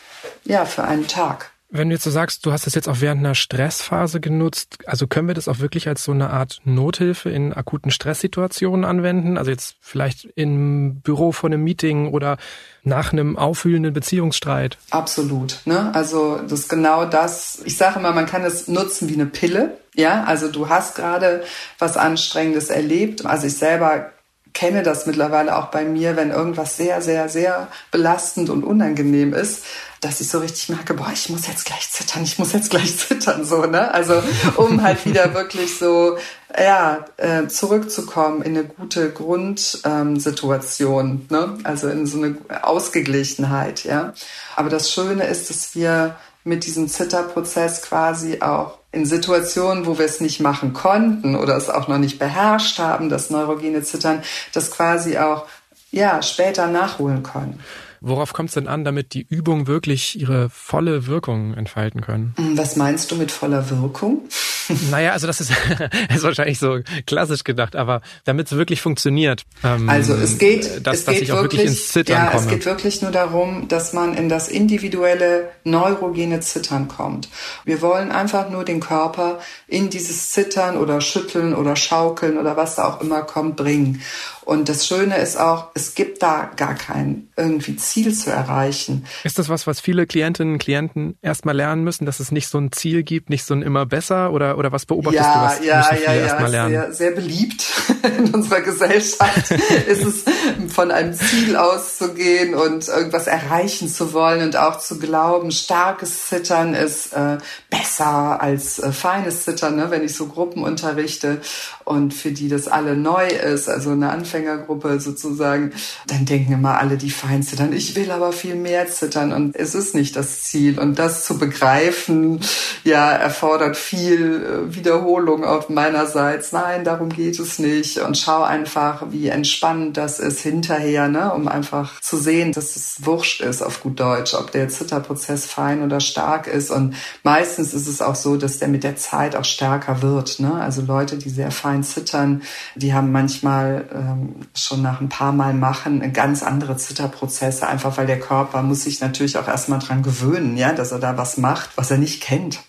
ja, 0.45 0.65
für 0.65 0.85
einen 0.85 1.07
Tag. 1.09 1.51
Wenn 1.77 1.89
du 1.89 1.97
jetzt 1.97 2.05
so 2.05 2.11
sagst, 2.11 2.47
du 2.47 2.53
hast 2.53 2.69
das 2.69 2.77
jetzt 2.77 2.89
auch 2.89 3.01
während 3.01 3.19
einer 3.19 3.35
Stressphase 3.35 4.21
genutzt, 4.21 4.79
also 4.87 5.09
können 5.09 5.27
wir 5.27 5.35
das 5.35 5.49
auch 5.49 5.59
wirklich 5.59 5.89
als 5.89 6.05
so 6.05 6.13
eine 6.13 6.31
Art 6.31 6.61
Nothilfe 6.63 7.31
in 7.31 7.53
akuten 7.53 7.91
Stresssituationen 7.91 8.85
anwenden? 8.85 9.37
Also 9.37 9.51
jetzt 9.51 9.75
vielleicht 9.81 10.27
im 10.37 11.01
Büro 11.01 11.33
vor 11.33 11.51
einem 11.51 11.65
Meeting 11.65 12.13
oder 12.13 12.37
nach 12.85 13.13
einem 13.13 13.37
aufwühlenden 13.37 13.93
Beziehungsstreit? 13.93 14.79
Absolut. 14.91 15.63
Ne? 15.65 15.93
Also 15.95 16.39
das 16.49 16.61
ist 16.61 16.69
genau 16.69 17.07
das. 17.07 17.61
Ich 17.65 17.77
sage 17.77 17.99
immer, 17.99 18.13
man 18.13 18.27
kann 18.27 18.45
es 18.45 18.69
nutzen 18.69 19.09
wie 19.09 19.15
eine 19.15 19.27
Pille. 19.27 19.77
Ja, 19.97 20.23
also 20.23 20.47
du 20.47 20.69
hast 20.69 20.95
gerade 20.95 21.43
was 21.81 21.97
Anstrengendes 21.97 22.71
erlebt. 22.71 23.27
Also 23.27 23.49
ich 23.49 23.57
selber 23.57 24.13
kenne 24.55 24.83
das 24.85 25.07
mittlerweile 25.07 25.57
auch 25.57 25.67
bei 25.67 25.85
mir, 25.85 26.17
wenn 26.17 26.31
irgendwas 26.31 26.77
sehr, 26.77 27.03
sehr, 27.03 27.29
sehr 27.29 27.67
belastend 27.91 28.49
und 28.51 28.63
unangenehm 28.65 29.35
ist, 29.35 29.65
dass 30.01 30.21
ich 30.21 30.29
so 30.29 30.39
richtig 30.39 30.69
merke, 30.69 30.95
boah, 30.95 31.11
ich 31.13 31.29
muss 31.29 31.49
jetzt 31.49 31.65
gleich 31.65 31.91
zittern, 31.91 32.23
ich 32.23 32.39
muss 32.39 32.53
jetzt 32.53 32.71
gleich 32.71 32.97
zittern, 32.99 33.45
so, 33.45 33.67
ne? 33.67 33.93
Also, 33.93 34.23
um 34.57 34.81
halt 34.83 35.05
wieder 35.05 35.35
wirklich 35.41 35.77
so, 35.77 36.17
ja, 36.57 37.05
äh, 37.17 37.49
zurückzukommen 37.49 38.43
in 38.43 38.57
eine 38.57 38.65
gute 38.65 39.11
Grundsituation, 39.11 41.11
ähm, 41.11 41.27
ne? 41.31 41.59
Also 41.65 41.89
in 41.89 42.07
so 42.07 42.19
eine 42.19 42.37
Ausgeglichenheit, 42.63 43.83
ja. 43.85 44.15
Aber 44.55 44.71
das 44.71 44.93
Schöne 44.93 45.25
ist, 45.25 45.51
dass 45.51 45.75
wir 45.75 46.15
mit 46.45 46.67
diesem 46.67 46.89
Zitterprozess 46.89 47.83
quasi 47.83 48.41
auch 48.41 48.79
in 48.93 49.07
Situationen, 49.07 49.87
wo 49.87 49.99
wir 49.99 50.05
es 50.05 50.21
nicht 50.21 50.41
machen 50.41 50.73
konnten 50.73 51.35
oder 51.35 51.57
es 51.57 51.69
auch 51.69 51.89
noch 51.89 51.99
nicht 51.99 52.19
beherrscht 52.19 52.79
haben, 52.79 53.09
das 53.09 53.31
neurogene 53.31 53.83
Zittern, 53.83 54.23
das 54.53 54.71
quasi 54.71 55.19
auch 55.19 55.47
ja, 55.91 56.23
später 56.23 56.67
nachholen 56.67 57.23
können. 57.23 57.61
Worauf 58.07 58.35
kommt 58.35 58.51
es 58.51 58.55
denn 58.55 58.69
an, 58.69 58.85
damit 58.85 59.15
die 59.15 59.27
Übungen 59.27 59.67
wirklich 59.67 60.21
ihre 60.21 60.51
volle 60.51 61.07
Wirkung 61.07 61.55
entfalten 61.55 62.03
können? 62.03 62.35
Hm, 62.37 62.59
was 62.59 62.77
meinst 62.77 63.11
du 63.11 63.17
mit 63.17 63.33
voller 63.33 63.71
Wirkung? 63.71 64.29
Naja, 64.91 65.13
also 65.13 65.27
das 65.27 65.43
ist, 65.43 65.53
ist 66.15 66.23
wahrscheinlich 66.23 66.59
so 66.59 66.79
klassisch 67.07 67.45
gedacht, 67.45 67.77
aber 67.77 68.01
damit 68.25 68.47
es 68.47 68.57
wirklich 68.57 68.81
funktioniert. 68.81 69.45
Ähm, 69.63 69.91
also 69.91 70.15
es 70.15 70.39
geht, 70.39 70.87
dass, 70.87 71.01
es 71.01 71.07
geht 71.07 71.17
dass 71.17 71.23
ich 71.23 71.33
auch 71.33 71.43
wirklich, 71.43 71.67
ins 71.67 71.89
Zittern 71.89 72.17
ja, 72.17 72.31
komme. 72.31 72.43
Es 72.45 72.49
geht 72.49 72.65
wirklich 72.65 73.03
nur 73.03 73.11
darum, 73.11 73.69
dass 73.69 73.93
man 73.93 74.15
in 74.15 74.31
das 74.31 74.49
individuelle 74.49 75.51
neurogene 75.65 76.41
Zittern 76.41 76.89
kommt. 76.89 77.29
Wir 77.65 77.83
wollen 77.83 78.11
einfach 78.11 78.49
nur 78.49 78.65
den 78.65 78.81
Körper 78.81 79.41
in 79.67 79.91
dieses 79.91 80.31
Zittern 80.31 80.79
oder 80.79 81.01
Schütteln 81.03 81.55
oder 81.55 81.77
Schaukeln 81.77 82.39
oder 82.39 82.57
was 82.57 82.77
da 82.77 82.87
auch 82.87 83.03
immer 83.03 83.23
kommt, 83.23 83.57
bringen. 83.57 84.01
Und 84.45 84.69
das 84.69 84.87
Schöne 84.87 85.19
ist 85.19 85.39
auch, 85.39 85.69
es 85.75 85.95
gibt 85.95 86.23
da 86.23 86.51
gar 86.57 86.75
kein 86.75 87.29
irgendwie 87.37 87.77
Ziel 87.77 88.15
zu 88.15 88.31
erreichen. 88.31 89.07
Ist 89.25 89.39
das 89.39 89.49
was, 89.49 89.67
was 89.67 89.81
viele 89.81 90.07
Klientinnen 90.07 90.55
und 90.55 90.59
Klienten 90.59 91.17
erstmal 91.23 91.57
lernen 91.57 91.83
müssen, 91.83 92.05
dass 92.05 92.21
es 92.21 92.31
nicht 92.31 92.49
so 92.49 92.59
ein 92.59 92.71
Ziel 92.73 93.03
gibt, 93.03 93.31
nicht 93.31 93.45
so 93.45 93.55
ein 93.55 93.63
immer 93.63 93.87
besser 93.87 94.33
oder, 94.33 94.59
oder 94.59 94.71
was 94.73 94.87
beobachtest 94.87 95.25
ja, 95.25 95.35
du, 95.35 95.45
was 95.47 95.65
ja, 95.65 95.77
müssen 95.79 95.97
viele 95.97 96.17
ja, 96.17 96.27
erstmal 96.27 96.51
lernen? 96.51 96.71
Sehr, 96.71 96.93
sehr 96.93 97.11
beliebt 97.13 97.65
in 98.19 98.35
unserer 98.35 98.61
Gesellschaft 98.61 99.51
ist 99.89 100.05
es, 100.05 100.25
von 100.69 100.91
einem 100.91 101.15
Ziel 101.15 101.57
auszugehen 101.57 102.55
und 102.55 102.89
irgendwas 102.89 103.27
erreichen 103.27 103.89
zu 103.89 104.13
wollen 104.13 104.43
und 104.43 104.57
auch 104.57 104.79
zu 104.79 104.99
glauben, 104.99 105.51
starkes 105.51 106.29
Zittern 106.29 106.75
ist 106.75 107.13
äh, 107.13 107.39
besser 107.71 108.41
als 108.41 108.79
äh, 108.79 108.93
feines 108.93 109.45
Zittern, 109.45 109.77
ne? 109.77 109.91
wenn 109.91 110.05
ich 110.05 110.15
so 110.15 110.27
Gruppen 110.27 110.63
unterrichte 110.63 111.41
und 111.85 112.13
für 112.13 112.33
die 112.33 112.49
das 112.49 112.69
alle 112.69 112.97
neu 112.97 113.27
ist, 113.27 113.69
also 113.69 113.91
eine 113.91 114.11
Anfängergruppe 114.35 115.01
sozusagen, 115.01 115.73
dann 116.07 116.25
denken 116.25 116.53
immer 116.53 116.79
alle, 116.79 116.97
die 116.97 117.11
fein 117.11 117.43
zittern. 117.43 117.73
Ich 117.73 117.95
will 117.95 118.11
aber 118.11 118.33
viel 118.33 118.57
mehr 118.57 118.89
zittern 118.89 119.33
und 119.33 119.55
es 119.55 119.75
ist 119.75 119.95
nicht 119.95 120.17
das 120.17 120.43
Ziel. 120.43 120.79
Und 120.79 120.99
das 120.99 121.25
zu 121.25 121.39
begreifen, 121.39 122.41
ja, 122.83 123.13
erfordert 123.13 123.77
viel 123.77 124.69
äh, 124.71 124.75
Wiederholung 124.75 125.45
auf 125.45 125.69
meinerseits. 125.69 126.53
Nein, 126.53 126.85
darum 126.85 127.11
geht 127.11 127.39
es 127.39 127.59
nicht. 127.59 127.99
Und 127.99 128.19
schau 128.19 128.43
einfach, 128.43 129.05
wie 129.11 129.29
entspannend 129.29 129.97
das 129.97 130.19
ist 130.19 130.41
hinterher, 130.41 131.09
ne, 131.09 131.33
um 131.33 131.49
einfach 131.49 132.01
zu 132.01 132.17
sehen, 132.17 132.53
dass 132.53 132.77
es 132.77 133.07
wurscht 133.07 133.41
ist 133.41 133.63
auf 133.63 133.83
gut 133.83 134.01
Deutsch, 134.01 134.35
ob 134.35 134.51
der 134.51 134.69
Zitterprozess 134.69 135.47
fein 135.47 135.83
oder 135.83 136.01
stark 136.01 136.47
ist. 136.47 136.71
Und 136.71 136.97
meistens 137.23 137.73
ist 137.73 137.87
es 137.87 138.03
auch 138.03 138.17
so, 138.17 138.37
dass 138.37 138.59
der 138.59 138.69
mit 138.69 138.83
der 138.83 138.97
Zeit 138.97 139.37
auch 139.37 139.45
stärker 139.45 140.03
wird. 140.03 140.41
Ne? 140.41 140.55
Also 140.55 140.83
Leute, 140.83 141.17
die 141.17 141.31
sehr 141.31 141.51
fein 141.51 141.85
zittern, 141.85 142.43
die 142.75 142.93
haben 142.93 143.13
manchmal 143.13 143.85
ähm, 143.95 144.24
schon 144.57 144.83
nach 144.83 145.01
ein 145.01 145.09
paar 145.09 145.33
Mal 145.33 145.55
machen 145.55 146.13
ganz 146.13 146.43
andere 146.43 146.77
Zitterprozesse, 146.77 147.67
einfach 147.67 147.97
weil 147.97 148.07
der 148.07 148.21
Körper 148.21 148.63
muss 148.63 148.85
sich 148.85 149.01
natürlich 149.01 149.37
auch 149.39 149.49
erstmal 149.49 149.79
dran 149.79 150.03
gewöhnen, 150.03 150.57
ja, 150.57 150.73
dass 150.73 150.93
er 150.93 150.99
da 150.99 151.17
was 151.17 151.37
macht, 151.39 151.71
was 151.77 151.91
er 151.91 151.99
nicht 151.99 152.23
kennt. 152.23 152.61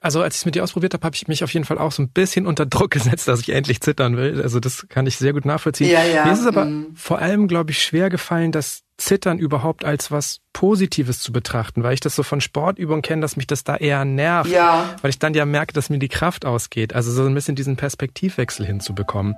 Also 0.00 0.20
als 0.22 0.34
ich 0.34 0.42
es 0.42 0.44
mit 0.44 0.54
dir 0.54 0.62
ausprobiert 0.62 0.92
habe, 0.92 1.04
habe 1.06 1.16
ich 1.16 1.28
mich 1.28 1.42
auf 1.44 1.54
jeden 1.54 1.64
Fall 1.64 1.78
auch 1.78 1.90
so 1.92 2.02
ein 2.02 2.10
bisschen 2.10 2.46
unter 2.46 2.66
Druck 2.66 2.90
gesetzt, 2.92 3.26
dass 3.26 3.40
ich 3.40 3.48
endlich 3.50 3.80
zittern 3.80 4.16
will. 4.18 4.42
Also 4.42 4.60
das 4.60 4.86
kann 4.90 5.06
ich 5.06 5.16
sehr 5.16 5.32
gut 5.32 5.46
nachvollziehen. 5.46 5.90
Ja, 5.90 6.04
ja. 6.04 6.26
Mir 6.26 6.32
ist 6.32 6.40
es 6.40 6.46
aber 6.46 6.66
Mhm. 6.66 6.88
vor 6.94 7.18
allem, 7.20 7.48
glaube 7.48 7.70
ich, 7.70 7.82
schwer 7.82 8.10
gefallen, 8.10 8.52
das 8.52 8.80
Zittern 8.98 9.38
überhaupt 9.38 9.84
als 9.84 10.10
was 10.12 10.38
Positives 10.52 11.18
zu 11.20 11.32
betrachten, 11.32 11.82
weil 11.82 11.94
ich 11.94 12.00
das 12.00 12.14
so 12.14 12.22
von 12.22 12.40
Sportübungen 12.40 13.02
kenne, 13.02 13.22
dass 13.22 13.36
mich 13.36 13.46
das 13.48 13.64
da 13.64 13.76
eher 13.76 14.04
nervt, 14.04 14.50
Ja. 14.50 14.94
weil 15.02 15.08
ich 15.10 15.18
dann 15.18 15.34
ja 15.34 15.46
merke, 15.46 15.72
dass 15.72 15.90
mir 15.90 15.98
die 15.98 16.08
Kraft 16.08 16.44
ausgeht. 16.44 16.94
Also 16.94 17.10
so 17.10 17.24
ein 17.24 17.34
bisschen 17.34 17.56
diesen 17.56 17.76
Perspektivwechsel 17.76 18.64
hinzubekommen. 18.66 19.34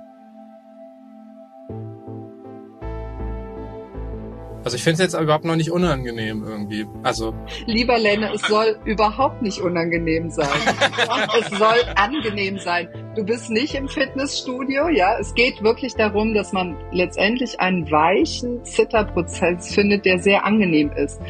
Also 4.67 4.75
ich 4.75 4.83
finde 4.83 5.01
es 5.01 5.13
jetzt 5.13 5.21
überhaupt 5.21 5.45
noch 5.45 5.55
nicht 5.55 5.71
unangenehm 5.71 6.43
irgendwie. 6.43 6.85
Also 7.01 7.33
Lieber 7.67 7.97
Lenne, 7.97 8.33
es 8.33 8.41
soll 8.41 8.77
überhaupt 8.83 9.41
nicht 9.41 9.61
unangenehm 9.61 10.29
sein. 10.29 10.49
es 11.39 11.57
soll 11.57 11.77
angenehm 11.95 12.59
sein. 12.59 12.89
Du 13.15 13.23
bist 13.23 13.49
nicht 13.49 13.75
im 13.75 13.87
Fitnessstudio, 13.87 14.89
ja. 14.89 15.17
Es 15.21 15.33
geht 15.35 15.63
wirklich 15.63 15.95
darum, 15.95 16.33
dass 16.33 16.51
man 16.51 16.75
letztendlich 16.91 17.61
einen 17.61 17.89
weichen 17.89 18.65
Zitterprozess 18.65 19.73
findet, 19.73 20.03
der 20.03 20.19
sehr 20.19 20.43
angenehm 20.43 20.91
ist. 20.91 21.21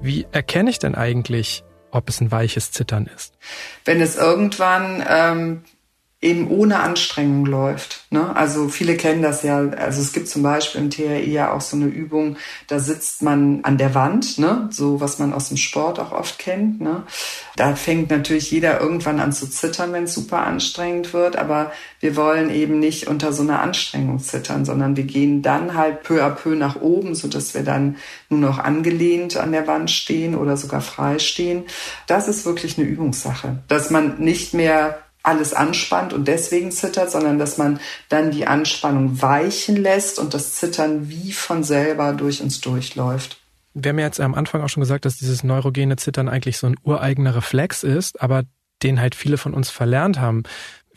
Wie 0.00 0.26
erkenne 0.32 0.70
ich 0.70 0.80
denn 0.80 0.96
eigentlich, 0.96 1.62
ob 1.92 2.08
es 2.08 2.20
ein 2.20 2.32
weiches 2.32 2.72
Zittern 2.72 3.08
ist? 3.14 3.38
wenn 3.84 4.00
es 4.00 4.16
irgendwann 4.16 5.04
ähm, 5.08 5.62
eben 6.20 6.48
ohne 6.50 6.80
Anstrengung 6.80 7.46
läuft. 7.46 8.04
Ne? 8.10 8.34
Also 8.34 8.68
viele 8.68 8.96
kennen 8.96 9.22
das 9.22 9.44
ja. 9.44 9.58
Also 9.58 10.00
es 10.00 10.12
gibt 10.12 10.28
zum 10.28 10.42
Beispiel 10.42 10.80
im 10.80 10.90
TRI 10.90 11.30
ja 11.30 11.52
auch 11.52 11.60
so 11.60 11.76
eine 11.76 11.86
Übung, 11.86 12.36
da 12.66 12.80
sitzt 12.80 13.22
man 13.22 13.60
an 13.62 13.78
der 13.78 13.94
Wand, 13.94 14.36
ne? 14.38 14.68
so 14.72 15.00
was 15.00 15.20
man 15.20 15.32
aus 15.32 15.46
dem 15.46 15.56
Sport 15.56 16.00
auch 16.00 16.10
oft 16.10 16.40
kennt. 16.40 16.80
Ne? 16.80 17.04
Da 17.54 17.76
fängt 17.76 18.10
natürlich 18.10 18.50
jeder 18.50 18.80
irgendwann 18.80 19.20
an 19.20 19.32
zu 19.32 19.48
zittern, 19.48 19.92
wenn 19.92 20.04
es 20.04 20.14
super 20.14 20.38
anstrengend 20.38 21.12
wird. 21.12 21.36
Aber 21.36 21.70
wir 22.00 22.16
wollen 22.16 22.50
eben 22.50 22.80
nicht 22.80 23.06
unter 23.06 23.32
so 23.32 23.42
einer 23.42 23.60
Anstrengung 23.60 24.18
zittern, 24.18 24.64
sondern 24.64 24.96
wir 24.96 25.04
gehen 25.04 25.42
dann 25.42 25.74
halt 25.74 26.02
peu 26.02 26.24
à 26.24 26.30
peu 26.30 26.56
nach 26.56 26.80
oben, 26.80 27.14
so 27.14 27.28
dass 27.28 27.54
wir 27.54 27.62
dann 27.62 27.96
nur 28.28 28.40
noch 28.40 28.58
angelehnt 28.58 29.36
an 29.36 29.52
der 29.52 29.68
Wand 29.68 29.92
stehen 29.92 30.34
oder 30.34 30.56
sogar 30.56 30.80
frei 30.80 31.20
stehen. 31.20 31.62
Das 32.08 32.26
ist 32.26 32.44
wirklich 32.44 32.76
eine 32.76 32.88
Übungssache, 32.88 33.62
dass 33.68 33.90
man 33.90 34.18
nicht 34.18 34.52
mehr 34.52 34.98
alles 35.28 35.52
anspannt 35.52 36.12
und 36.12 36.26
deswegen 36.26 36.72
zittert, 36.72 37.10
sondern 37.10 37.38
dass 37.38 37.58
man 37.58 37.80
dann 38.08 38.30
die 38.30 38.46
Anspannung 38.46 39.20
weichen 39.20 39.76
lässt 39.76 40.18
und 40.18 40.34
das 40.34 40.54
Zittern 40.54 41.08
wie 41.10 41.32
von 41.32 41.62
selber 41.62 42.14
durch 42.14 42.42
uns 42.42 42.60
durchläuft. 42.60 43.40
Wir 43.74 43.90
haben 43.90 43.98
ja 43.98 44.06
jetzt 44.06 44.20
am 44.20 44.34
Anfang 44.34 44.62
auch 44.62 44.68
schon 44.68 44.80
gesagt, 44.80 45.04
dass 45.04 45.18
dieses 45.18 45.44
neurogene 45.44 45.96
Zittern 45.96 46.28
eigentlich 46.28 46.58
so 46.58 46.66
ein 46.66 46.76
ureigener 46.82 47.34
Reflex 47.36 47.82
ist, 47.82 48.20
aber 48.20 48.44
den 48.82 49.00
halt 49.00 49.14
viele 49.14 49.38
von 49.38 49.54
uns 49.54 49.70
verlernt 49.70 50.20
haben. 50.20 50.44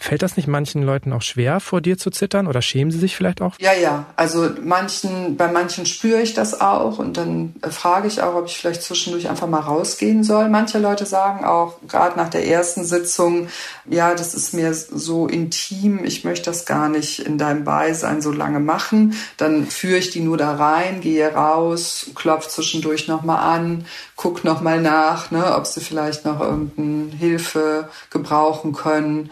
Fällt 0.02 0.24
das 0.24 0.36
nicht 0.36 0.48
manchen 0.48 0.82
Leuten 0.82 1.14
auch 1.14 1.22
schwer, 1.22 1.60
vor 1.60 1.80
dir 1.80 1.96
zu 1.96 2.10
zittern 2.10 2.48
oder 2.48 2.64
schämen 2.64 2.90
sie 2.90 2.98
sich 2.98 3.16
vielleicht 3.16 3.40
auch? 3.40 3.54
Ja, 3.60 3.72
ja. 3.72 4.08
Also 4.16 4.50
manchen, 4.60 5.38
bei 5.38 5.48
manchen 5.48 5.86
spüre 5.86 6.24
ich 6.24 6.34
das 6.34 6.60
auch 6.60 6.98
und 6.98 7.18
dann 7.18 7.54
äh, 7.62 7.70
frage 7.70 8.08
ich 8.08 8.20
auch, 8.20 8.34
ob 8.34 8.48
ich 8.48 8.58
vielleicht 8.58 8.82
zwischendurch 8.82 9.30
einfach 9.30 9.48
mal 9.48 9.60
rausgehen 9.60 10.24
soll. 10.24 10.50
Manche 10.50 10.80
Leute 10.80 11.06
sagen 11.06 11.46
auch, 11.46 11.76
gerade 11.88 12.18
nach 12.18 12.32
der 12.32 12.48
ersten 12.48 12.84
Sitzung, 12.84 13.50
ja, 13.88 14.16
das 14.16 14.34
ist 14.34 14.56
mir 14.56 14.74
so 14.74 15.28
intim, 15.28 16.04
ich 16.04 16.24
möchte 16.24 16.46
das 16.46 16.66
gar 16.66 16.90
nicht 16.90 17.20
in 17.20 17.38
deinem 17.38 17.64
Beisein 17.64 18.24
so 18.24 18.32
lange 18.32 18.60
machen. 18.60 19.14
Dann 19.38 19.68
führe 19.68 19.98
ich 19.98 20.10
die 20.10 20.22
nur 20.22 20.38
da 20.38 20.56
rein, 20.56 21.02
gehe 21.02 21.32
raus, 21.32 22.10
klopfe 22.16 22.50
zwischendurch 22.50 23.08
nochmal 23.08 23.56
an, 23.56 23.86
guck 24.16 24.44
nochmal 24.44 24.82
nach, 24.82 25.30
ne, 25.30 25.56
ob 25.56 25.68
sie 25.68 25.80
vielleicht 25.80 26.26
noch 26.26 26.40
irgendeine 26.40 27.16
Hilfe 27.16 27.88
gebrauchen 28.10 28.74
können 28.74 29.30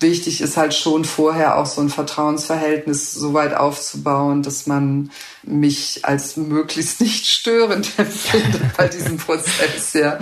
wichtig 0.00 0.40
ist 0.40 0.56
halt 0.56 0.74
schon 0.74 1.04
vorher 1.04 1.58
auch 1.58 1.66
so 1.66 1.80
ein 1.80 1.88
Vertrauensverhältnis 1.88 3.12
so 3.12 3.34
weit 3.34 3.54
aufzubauen, 3.54 4.42
dass 4.42 4.66
man 4.66 5.10
mich 5.42 6.00
als 6.04 6.36
möglichst 6.36 7.00
nicht 7.00 7.26
störend 7.26 7.90
empfindet 7.98 8.76
bei 8.76 8.88
diesem 8.88 9.16
Prozess, 9.16 9.94
ja. 9.94 10.18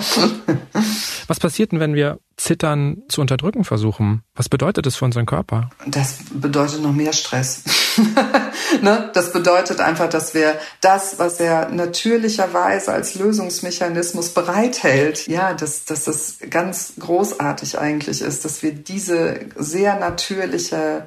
Was 1.27 1.40
passiert 1.40 1.72
denn, 1.72 1.81
wenn 1.81 1.94
wir 1.94 2.18
Zittern 2.37 3.03
zu 3.09 3.20
unterdrücken 3.20 3.64
versuchen. 3.64 4.22
Was 4.35 4.48
bedeutet 4.48 4.87
das 4.87 4.96
für 4.96 5.05
unseren 5.05 5.27
Körper? 5.27 5.70
Das 5.87 6.18
bedeutet 6.33 6.83
noch 6.83 6.92
mehr 6.92 7.12
Stress. 7.12 7.62
ne? 8.83 9.11
Das 9.14 9.33
bedeutet 9.33 9.80
einfach, 9.80 10.09
dass 10.09 10.35
wir 10.35 10.59
das, 10.80 11.18
was 11.18 11.40
er 11.40 11.68
natürlicherweise 11.68 12.92
als 12.92 13.14
Lösungsmechanismus 13.14 14.30
bereithält, 14.30 15.26
ja, 15.26 15.54
dass, 15.54 15.85
dass 15.85 16.04
das 16.04 16.37
ganz 16.50 16.94
großartig 16.98 17.78
eigentlich 17.78 18.20
ist, 18.20 18.44
dass 18.44 18.62
wir 18.62 18.72
diese 18.72 19.40
sehr 19.57 19.98
natürliche 19.98 21.07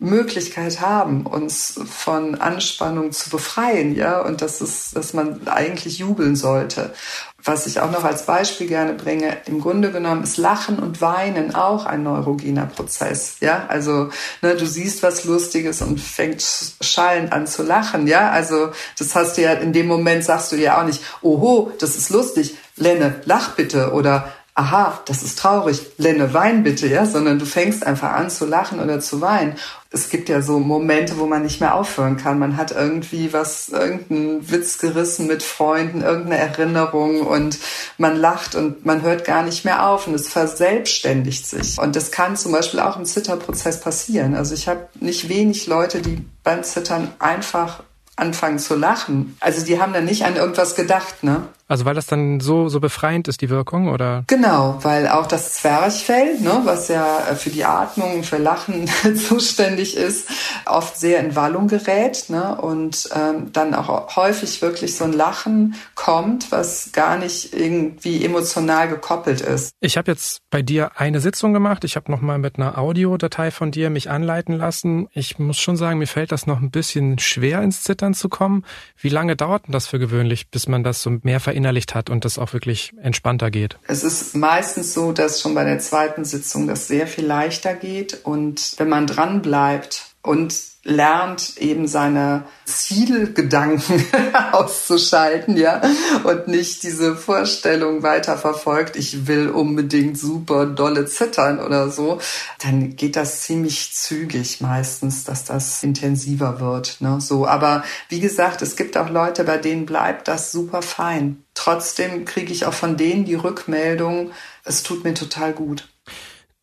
Möglichkeit 0.00 0.80
haben, 0.80 1.26
uns 1.26 1.80
von 1.90 2.36
Anspannung 2.36 3.10
zu 3.10 3.30
befreien, 3.30 3.96
ja, 3.96 4.20
und 4.20 4.42
das 4.42 4.60
ist, 4.60 4.94
dass 4.94 5.12
man 5.12 5.48
eigentlich 5.48 5.98
jubeln 5.98 6.36
sollte. 6.36 6.94
Was 7.42 7.66
ich 7.66 7.80
auch 7.80 7.90
noch 7.90 8.04
als 8.04 8.26
Beispiel 8.26 8.68
gerne 8.68 8.94
bringe, 8.94 9.36
im 9.46 9.60
Grunde 9.60 9.90
genommen 9.90 10.22
ist 10.22 10.36
Lachen 10.36 10.78
und 10.78 11.00
Weinen 11.00 11.54
auch 11.54 11.84
ein 11.84 12.04
neurogener 12.04 12.66
Prozess, 12.66 13.38
ja, 13.40 13.66
also 13.68 14.10
ne, 14.40 14.54
du 14.54 14.66
siehst 14.66 15.02
was 15.02 15.24
Lustiges 15.24 15.82
und 15.82 16.00
fängst 16.00 16.76
schallend 16.84 17.32
an 17.32 17.48
zu 17.48 17.64
lachen, 17.64 18.06
ja, 18.06 18.30
also 18.30 18.70
das 18.98 19.16
hast 19.16 19.36
du 19.36 19.42
ja 19.42 19.54
in 19.54 19.72
dem 19.72 19.88
Moment 19.88 20.22
sagst 20.22 20.52
du 20.52 20.56
ja 20.56 20.80
auch 20.80 20.86
nicht, 20.86 21.02
oho, 21.22 21.72
das 21.80 21.96
ist 21.96 22.10
lustig, 22.10 22.56
Lenne, 22.76 23.20
lach 23.24 23.56
bitte 23.56 23.92
oder 23.92 24.32
aha, 24.58 25.00
das 25.04 25.22
ist 25.22 25.38
traurig, 25.38 25.80
Lenne, 25.98 26.34
wein 26.34 26.64
bitte, 26.64 26.88
ja, 26.88 27.06
sondern 27.06 27.38
du 27.38 27.46
fängst 27.46 27.86
einfach 27.86 28.12
an 28.12 28.28
zu 28.28 28.44
lachen 28.44 28.80
oder 28.80 28.98
zu 28.98 29.20
weinen. 29.20 29.54
Es 29.92 30.10
gibt 30.10 30.28
ja 30.28 30.42
so 30.42 30.58
Momente, 30.58 31.16
wo 31.16 31.26
man 31.26 31.44
nicht 31.44 31.60
mehr 31.60 31.76
aufhören 31.76 32.16
kann. 32.16 32.40
Man 32.40 32.56
hat 32.56 32.72
irgendwie 32.72 33.32
was, 33.32 33.68
irgendeinen 33.68 34.50
Witz 34.50 34.78
gerissen 34.78 35.28
mit 35.28 35.44
Freunden, 35.44 36.02
irgendeine 36.02 36.38
Erinnerung 36.38 37.20
und 37.20 37.56
man 37.98 38.16
lacht 38.16 38.56
und 38.56 38.84
man 38.84 39.02
hört 39.02 39.24
gar 39.24 39.44
nicht 39.44 39.64
mehr 39.64 39.86
auf 39.86 40.08
und 40.08 40.14
es 40.14 40.28
verselbstständigt 40.28 41.46
sich. 41.46 41.78
Und 41.78 41.94
das 41.94 42.10
kann 42.10 42.36
zum 42.36 42.50
Beispiel 42.50 42.80
auch 42.80 42.96
im 42.96 43.04
Zitterprozess 43.04 43.80
passieren. 43.80 44.34
Also 44.34 44.54
ich 44.54 44.66
habe 44.66 44.88
nicht 44.98 45.28
wenig 45.28 45.68
Leute, 45.68 46.02
die 46.02 46.24
beim 46.42 46.64
Zittern 46.64 47.12
einfach 47.20 47.84
anfangen 48.16 48.58
zu 48.58 48.74
lachen. 48.74 49.36
Also 49.38 49.64
die 49.64 49.80
haben 49.80 49.92
dann 49.92 50.04
nicht 50.04 50.24
an 50.24 50.34
irgendwas 50.34 50.74
gedacht, 50.74 51.22
ne? 51.22 51.44
Also 51.68 51.84
weil 51.84 51.94
das 51.94 52.06
dann 52.06 52.40
so, 52.40 52.70
so 52.70 52.80
befreiend 52.80 53.28
ist, 53.28 53.42
die 53.42 53.50
Wirkung, 53.50 53.88
oder? 53.88 54.24
Genau, 54.26 54.78
weil 54.82 55.06
auch 55.06 55.26
das 55.26 55.52
Zwerchfell, 55.52 56.40
ne, 56.40 56.62
was 56.64 56.88
ja 56.88 57.28
äh, 57.30 57.34
für 57.36 57.50
die 57.50 57.64
Atmung, 57.64 58.22
für 58.22 58.38
Lachen 58.38 58.88
zuständig 59.16 59.94
ist, 59.94 60.28
oft 60.64 60.98
sehr 60.98 61.20
in 61.20 61.36
Wallung 61.36 61.68
gerät 61.68 62.24
ne, 62.28 62.56
und 62.56 63.10
ähm, 63.14 63.52
dann 63.52 63.74
auch 63.74 64.16
häufig 64.16 64.62
wirklich 64.62 64.96
so 64.96 65.04
ein 65.04 65.12
Lachen 65.12 65.74
kommt, 65.94 66.50
was 66.50 66.90
gar 66.92 67.18
nicht 67.18 67.52
irgendwie 67.52 68.24
emotional 68.24 68.88
gekoppelt 68.88 69.42
ist. 69.42 69.72
Ich 69.80 69.98
habe 69.98 70.10
jetzt 70.10 70.40
bei 70.50 70.62
dir 70.62 70.92
eine 70.98 71.20
Sitzung 71.20 71.52
gemacht. 71.52 71.84
Ich 71.84 71.96
habe 71.96 72.10
nochmal 72.10 72.38
mit 72.38 72.56
einer 72.56 72.78
Audiodatei 72.78 73.50
von 73.50 73.70
dir 73.70 73.90
mich 73.90 74.08
anleiten 74.08 74.56
lassen. 74.56 75.08
Ich 75.12 75.38
muss 75.38 75.58
schon 75.58 75.76
sagen, 75.76 75.98
mir 75.98 76.06
fällt 76.06 76.32
das 76.32 76.46
noch 76.46 76.60
ein 76.60 76.70
bisschen 76.70 77.18
schwer 77.18 77.60
ins 77.60 77.82
Zittern 77.82 78.14
zu 78.14 78.30
kommen. 78.30 78.64
Wie 78.96 79.10
lange 79.10 79.36
dauert 79.36 79.66
denn 79.66 79.72
das 79.72 79.86
für 79.86 79.98
gewöhnlich, 79.98 80.48
bis 80.48 80.66
man 80.66 80.82
das 80.82 81.02
so 81.02 81.10
mehr 81.22 81.40
verinnerlicht 81.40 81.57
verinnerlicht 81.58 81.94
hat 81.96 82.08
und 82.08 82.24
das 82.24 82.38
auch 82.38 82.52
wirklich 82.52 82.92
entspannter 83.02 83.50
geht? 83.50 83.78
Es 83.88 84.04
ist 84.04 84.36
meistens 84.36 84.94
so, 84.94 85.10
dass 85.12 85.40
schon 85.40 85.54
bei 85.54 85.64
der 85.64 85.80
zweiten 85.80 86.24
Sitzung 86.24 86.68
das 86.68 86.86
sehr 86.86 87.08
viel 87.08 87.26
leichter 87.26 87.74
geht 87.74 88.24
und 88.24 88.74
wenn 88.76 88.88
man 88.88 89.08
dran 89.08 89.42
bleibt 89.42 90.14
und 90.22 90.54
lernt 90.88 91.58
eben 91.58 91.86
seine 91.86 92.44
Zielgedanken 92.64 94.04
auszuschalten, 94.52 95.56
ja, 95.56 95.82
und 96.24 96.48
nicht 96.48 96.82
diese 96.82 97.14
Vorstellung 97.14 98.02
weiter 98.02 98.38
verfolgt, 98.38 98.96
ich 98.96 99.26
will 99.26 99.50
unbedingt 99.50 100.18
super 100.18 100.64
dolle 100.64 101.04
zittern 101.04 101.60
oder 101.60 101.90
so, 101.90 102.20
dann 102.62 102.96
geht 102.96 103.16
das 103.16 103.42
ziemlich 103.42 103.92
zügig 103.92 104.62
meistens, 104.62 105.24
dass 105.24 105.44
das 105.44 105.82
intensiver 105.82 106.58
wird, 106.58 106.96
ne, 107.00 107.20
so. 107.20 107.46
Aber 107.46 107.84
wie 108.08 108.20
gesagt, 108.20 108.62
es 108.62 108.74
gibt 108.74 108.96
auch 108.96 109.10
Leute, 109.10 109.44
bei 109.44 109.58
denen 109.58 109.84
bleibt 109.84 110.26
das 110.26 110.52
super 110.52 110.80
fein. 110.80 111.44
Trotzdem 111.54 112.24
kriege 112.24 112.52
ich 112.52 112.64
auch 112.64 112.72
von 112.72 112.96
denen 112.96 113.26
die 113.26 113.34
Rückmeldung, 113.34 114.30
es 114.64 114.82
tut 114.82 115.04
mir 115.04 115.14
total 115.14 115.52
gut. 115.52 115.88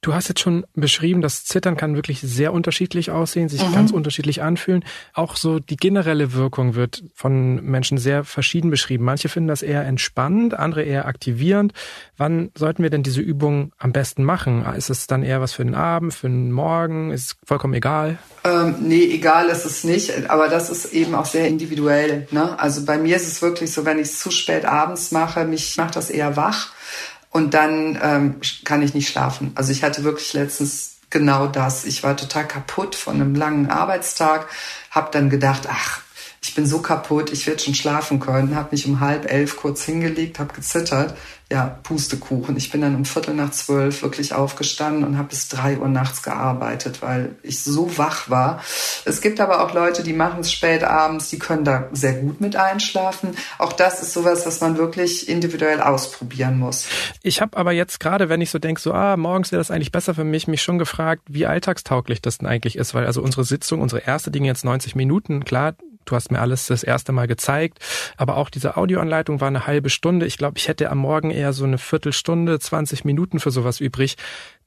Du 0.06 0.14
hast 0.14 0.28
jetzt 0.28 0.40
schon 0.40 0.68
beschrieben, 0.76 1.24
das 1.24 1.46
Zittern 1.46 1.78
kann 1.78 1.96
wirklich 1.96 2.22
sehr 2.22 2.54
unterschiedlich 2.54 3.10
aussehen, 3.10 3.50
sich 3.50 3.68
mhm. 3.68 3.74
ganz 3.74 3.90
unterschiedlich 3.90 4.44
anfühlen. 4.44 4.86
Auch 5.16 5.36
so 5.36 5.58
die 5.58 5.78
generelle 5.78 6.34
Wirkung 6.34 6.76
wird 6.76 7.04
von 7.16 7.56
Menschen 7.66 7.98
sehr 7.98 8.24
verschieden 8.24 8.70
beschrieben. 8.70 9.04
Manche 9.04 9.30
finden 9.30 9.48
das 9.48 9.64
eher 9.64 9.84
entspannend, 9.84 10.54
andere 10.54 10.84
eher 10.84 11.08
aktivierend. 11.08 11.74
Wann 12.18 12.52
sollten 12.54 12.84
wir 12.84 12.92
denn 12.92 13.02
diese 13.02 13.22
Übung 13.22 13.72
am 13.80 13.94
besten 13.94 14.24
machen? 14.24 14.64
Ist 14.78 14.92
es 14.92 15.08
dann 15.08 15.24
eher 15.24 15.42
was 15.42 15.54
für 15.54 15.66
den 15.66 15.74
Abend, 15.74 16.14
für 16.14 16.28
den 16.28 16.52
Morgen? 16.52 17.10
Ist 17.10 17.26
es 17.26 17.38
vollkommen 17.44 17.74
egal? 17.74 18.20
Ähm, 18.44 18.76
nee, 18.82 19.06
egal 19.06 19.48
ist 19.48 19.66
es 19.66 19.84
nicht. 19.84 20.30
Aber 20.30 20.50
das 20.50 20.70
ist 20.70 20.94
eben 20.94 21.16
auch 21.16 21.26
sehr 21.26 21.48
individuell. 21.48 22.28
Ne? 22.30 22.60
Also 22.60 22.86
bei 22.86 23.00
mir 23.00 23.16
ist 23.16 23.28
es 23.28 23.42
wirklich 23.42 23.74
so, 23.74 23.86
wenn 23.86 23.98
ich 23.98 24.10
es 24.10 24.20
zu 24.20 24.30
spät 24.30 24.66
abends 24.66 25.12
mache, 25.12 25.46
mich 25.46 25.78
macht 25.78 25.96
das 25.96 26.12
eher 26.12 26.36
wach 26.36 26.76
und 27.36 27.54
dann 27.54 28.00
ähm, 28.02 28.36
kann 28.64 28.82
ich 28.82 28.94
nicht 28.94 29.10
schlafen. 29.10 29.52
Also 29.56 29.74
ich 29.74 29.84
hatte 29.84 30.06
wirklich 30.06 30.32
letztens 30.32 31.00
genau 31.10 31.48
das. 31.48 31.84
Ich 31.84 32.02
war 32.02 32.16
total 32.16 32.48
kaputt 32.48 32.96
von 32.96 33.16
einem 33.16 33.36
langen 33.36 33.70
Arbeitstag, 33.70 34.48
habe 34.90 35.10
dann 35.12 35.30
gedacht, 35.30 35.64
ach, 35.70 36.00
ich 36.48 36.56
bin 36.56 36.66
so 36.66 36.80
kaputt, 36.80 37.32
ich 37.32 37.48
werde 37.48 37.62
schon 37.62 37.74
schlafen 37.74 38.20
können, 38.20 38.56
habe 38.56 38.70
mich 38.72 38.86
um 38.88 39.00
halb 39.00 39.32
elf 39.32 39.58
kurz 39.58 39.84
hingelegt, 39.84 40.40
habe 40.40 40.54
gezittert 40.54 41.16
ja, 41.52 41.80
Pustekuchen. 41.84 42.58
Ich 42.58 42.72
bin 42.72 42.82
dann 42.82 42.96
um 42.96 43.06
Viertel 43.06 43.36
nach 43.36 43.52
zwölf 43.52 44.02
wirklich 44.02 44.34
aufgestanden 44.34 45.04
und 45.04 45.18
habe 45.18 45.28
bis 45.28 45.48
drei 45.48 45.78
Uhr 45.78 45.88
nachts 45.88 46.24
gearbeitet, 46.24 47.04
weil 47.04 47.36
ich 47.44 47.64
so 47.64 48.00
wach 48.00 48.32
war. 48.32 48.64
Es 49.06 49.22
gibt 49.22 49.40
aber 49.40 49.64
auch 49.64 49.72
Leute, 49.72 50.02
die 50.02 50.14
machen 50.14 50.40
es 50.40 50.52
spät 50.52 50.84
abends, 50.84 51.30
die 51.30 51.38
können 51.38 51.64
da 51.64 51.88
sehr 51.92 52.14
gut 52.14 52.42
mit 52.42 52.56
einschlafen. 52.56 53.38
Auch 53.60 53.74
das 53.74 54.02
ist 54.02 54.14
sowas, 54.14 54.48
was 54.48 54.60
man 54.60 54.78
wirklich 54.78 55.30
individuell 55.30 55.82
ausprobieren 55.82 56.58
muss. 56.58 56.88
Ich 57.22 57.42
habe 57.42 57.56
aber 57.58 57.74
jetzt 57.74 58.00
gerade, 58.00 58.28
wenn 58.28 58.42
ich 58.42 58.50
so 58.50 58.58
denke, 58.58 58.82
so, 58.82 58.92
ah, 58.92 59.16
morgens 59.16 59.52
wäre 59.52 59.60
das 59.60 59.70
eigentlich 59.70 59.92
besser 59.92 60.16
für 60.16 60.24
mich, 60.24 60.48
mich 60.48 60.64
schon 60.64 60.80
gefragt, 60.80 61.22
wie 61.28 61.46
alltagstauglich 61.46 62.24
das 62.24 62.40
denn 62.40 62.48
eigentlich 62.48 62.76
ist, 62.76 62.96
weil 62.96 63.06
also 63.06 63.22
unsere 63.22 63.44
Sitzung, 63.44 63.82
unsere 63.82 64.02
erste 64.02 64.32
Dinge 64.32 64.48
jetzt 64.48 64.66
90 64.66 64.96
Minuten, 64.96 65.46
klar, 65.46 65.76
du 66.06 66.16
hast 66.16 66.32
mir 66.32 66.40
alles 66.40 66.68
das 66.68 66.84
erste 66.84 67.12
Mal 67.12 67.28
gezeigt, 67.28 67.80
aber 68.18 68.38
auch 68.38 68.50
diese 68.50 68.78
Audioanleitung 68.78 69.42
war 69.42 69.48
eine 69.48 69.68
halbe 69.68 69.90
Stunde. 69.90 70.26
Ich 70.26 70.38
glaube, 70.38 70.58
ich 70.58 70.68
hätte 70.68 70.90
am 70.90 71.00
Morgen 71.00 71.32
eher 71.32 71.54
so 71.54 71.66
eine 71.66 71.78
Viertelstunde, 71.78 72.60
20 72.60 73.06
Minuten 73.06 73.40
für 73.40 73.52
sowas 73.52 73.80
übrig. 73.80 74.18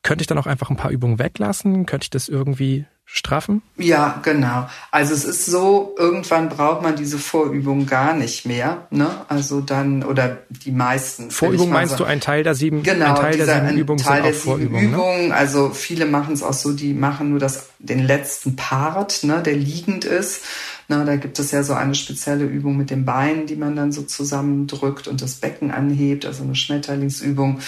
Könnte 0.02 0.22
ich 0.22 0.26
dann 0.26 0.38
auch 0.38 0.46
einfach 0.46 0.70
ein 0.70 0.76
paar 0.76 0.90
Übungen 0.90 1.18
weglassen? 1.18 1.86
Könnte 1.86 2.04
ich 2.04 2.10
das 2.10 2.28
irgendwie 2.28 2.86
straffen? 3.10 3.62
Ja, 3.78 4.20
genau. 4.22 4.68
Also 4.90 5.14
es 5.14 5.24
ist 5.24 5.46
so, 5.46 5.94
irgendwann 5.98 6.50
braucht 6.50 6.82
man 6.82 6.94
diese 6.94 7.18
Vorübung 7.18 7.86
gar 7.86 8.12
nicht 8.12 8.44
mehr. 8.44 8.86
Ne? 8.90 9.08
Also 9.28 9.60
dann, 9.60 10.04
oder 10.04 10.38
die 10.50 10.72
meisten. 10.72 11.30
Vorübung 11.30 11.70
meinst 11.70 11.92
sagen. 11.92 12.04
du 12.04 12.10
ein 12.10 12.20
Teil 12.20 12.44
der 12.44 12.54
sieben, 12.54 12.82
genau, 12.82 13.06
ein 13.06 13.14
Teil 13.14 13.32
dieser, 13.32 13.46
der 13.46 13.68
sieben 13.68 13.78
Übungen 13.78 13.98
Teil 13.98 14.22
sind 14.22 14.24
der 14.24 14.32
auch 14.32 14.44
Vorübungen? 14.44 14.92
Übungen. 14.92 15.28
Ne? 15.28 15.34
Also 15.34 15.70
viele 15.70 16.04
machen 16.04 16.34
es 16.34 16.42
auch 16.42 16.52
so, 16.52 16.72
die 16.72 16.92
machen 16.92 17.30
nur 17.30 17.38
das, 17.38 17.70
den 17.78 18.06
letzten 18.06 18.56
Part, 18.56 19.24
ne, 19.24 19.42
der 19.42 19.56
liegend 19.56 20.04
ist. 20.04 20.44
Na, 20.90 21.04
da 21.04 21.16
gibt 21.16 21.38
es 21.38 21.50
ja 21.50 21.62
so 21.62 21.74
eine 21.74 21.94
spezielle 21.94 22.44
Übung 22.44 22.78
mit 22.78 22.88
den 22.88 23.04
Beinen, 23.04 23.46
die 23.46 23.56
man 23.56 23.76
dann 23.76 23.92
so 23.92 24.02
zusammendrückt 24.02 25.06
und 25.06 25.20
das 25.20 25.34
Becken 25.34 25.70
anhebt, 25.70 26.24
also 26.24 26.42
eine 26.42 26.54
Schmetterlingsübung 26.54 27.60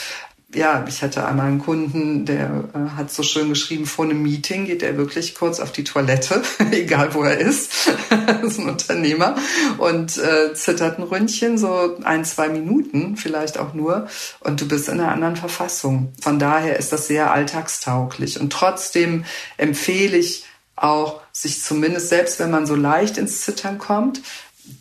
ja, 0.54 0.84
ich 0.88 1.02
hatte 1.02 1.26
einmal 1.26 1.46
einen 1.46 1.60
Kunden, 1.60 2.24
der 2.24 2.64
äh, 2.74 2.96
hat 2.96 3.12
so 3.12 3.22
schön 3.22 3.48
geschrieben, 3.48 3.86
vor 3.86 4.04
einem 4.04 4.22
Meeting 4.22 4.66
geht 4.66 4.82
er 4.82 4.96
wirklich 4.96 5.34
kurz 5.34 5.60
auf 5.60 5.70
die 5.70 5.84
Toilette, 5.84 6.42
egal 6.72 7.14
wo 7.14 7.22
er 7.22 7.38
ist, 7.38 7.88
das 8.10 8.42
ist 8.42 8.58
ein 8.58 8.68
Unternehmer, 8.68 9.36
und 9.78 10.18
äh, 10.18 10.52
zittert 10.54 10.98
ein 10.98 11.04
Ründchen, 11.04 11.56
so 11.56 11.98
ein, 12.02 12.24
zwei 12.24 12.48
Minuten 12.48 13.16
vielleicht 13.16 13.58
auch 13.58 13.74
nur, 13.74 14.08
und 14.40 14.60
du 14.60 14.66
bist 14.66 14.88
in 14.88 15.00
einer 15.00 15.12
anderen 15.12 15.36
Verfassung. 15.36 16.12
Von 16.20 16.40
daher 16.40 16.78
ist 16.78 16.92
das 16.92 17.06
sehr 17.06 17.32
alltagstauglich. 17.32 18.40
Und 18.40 18.52
trotzdem 18.52 19.24
empfehle 19.56 20.16
ich 20.16 20.46
auch, 20.82 21.20
sich 21.32 21.62
zumindest, 21.62 22.08
selbst 22.08 22.38
wenn 22.38 22.50
man 22.50 22.66
so 22.66 22.74
leicht 22.74 23.18
ins 23.18 23.42
Zittern 23.42 23.78
kommt, 23.78 24.20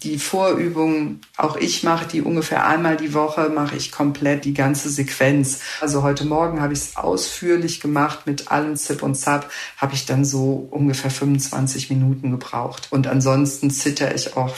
die 0.04 0.20
Vorübungen, 0.20 1.22
auch 1.38 1.56
ich 1.56 1.84
mache 1.84 2.08
die 2.08 2.22
ungefähr 2.22 2.68
einmal 2.68 2.98
die 2.98 3.14
Woche, 3.14 3.50
mache 3.50 3.76
ich 3.76 3.92
komplett 3.92 4.46
die 4.46 4.54
ganze 4.54 4.90
Sequenz. 4.90 5.62
Also 5.82 6.04
heute 6.04 6.26
Morgen 6.26 6.62
habe 6.62 6.74
ich 6.74 6.80
es 6.80 6.96
ausführlich 6.96 7.80
gemacht 7.80 8.28
mit 8.28 8.52
allem 8.52 8.76
Zip 8.76 9.02
und 9.02 9.16
Zap, 9.16 9.50
habe 9.78 9.94
ich 9.94 10.06
dann 10.06 10.26
so 10.26 10.68
ungefähr 10.70 11.12
25 11.12 11.90
Minuten 11.90 12.32
gebraucht. 12.32 12.88
Und 12.92 13.08
ansonsten 13.08 13.72
zitter 13.72 14.14
ich 14.14 14.38
auch 14.38 14.56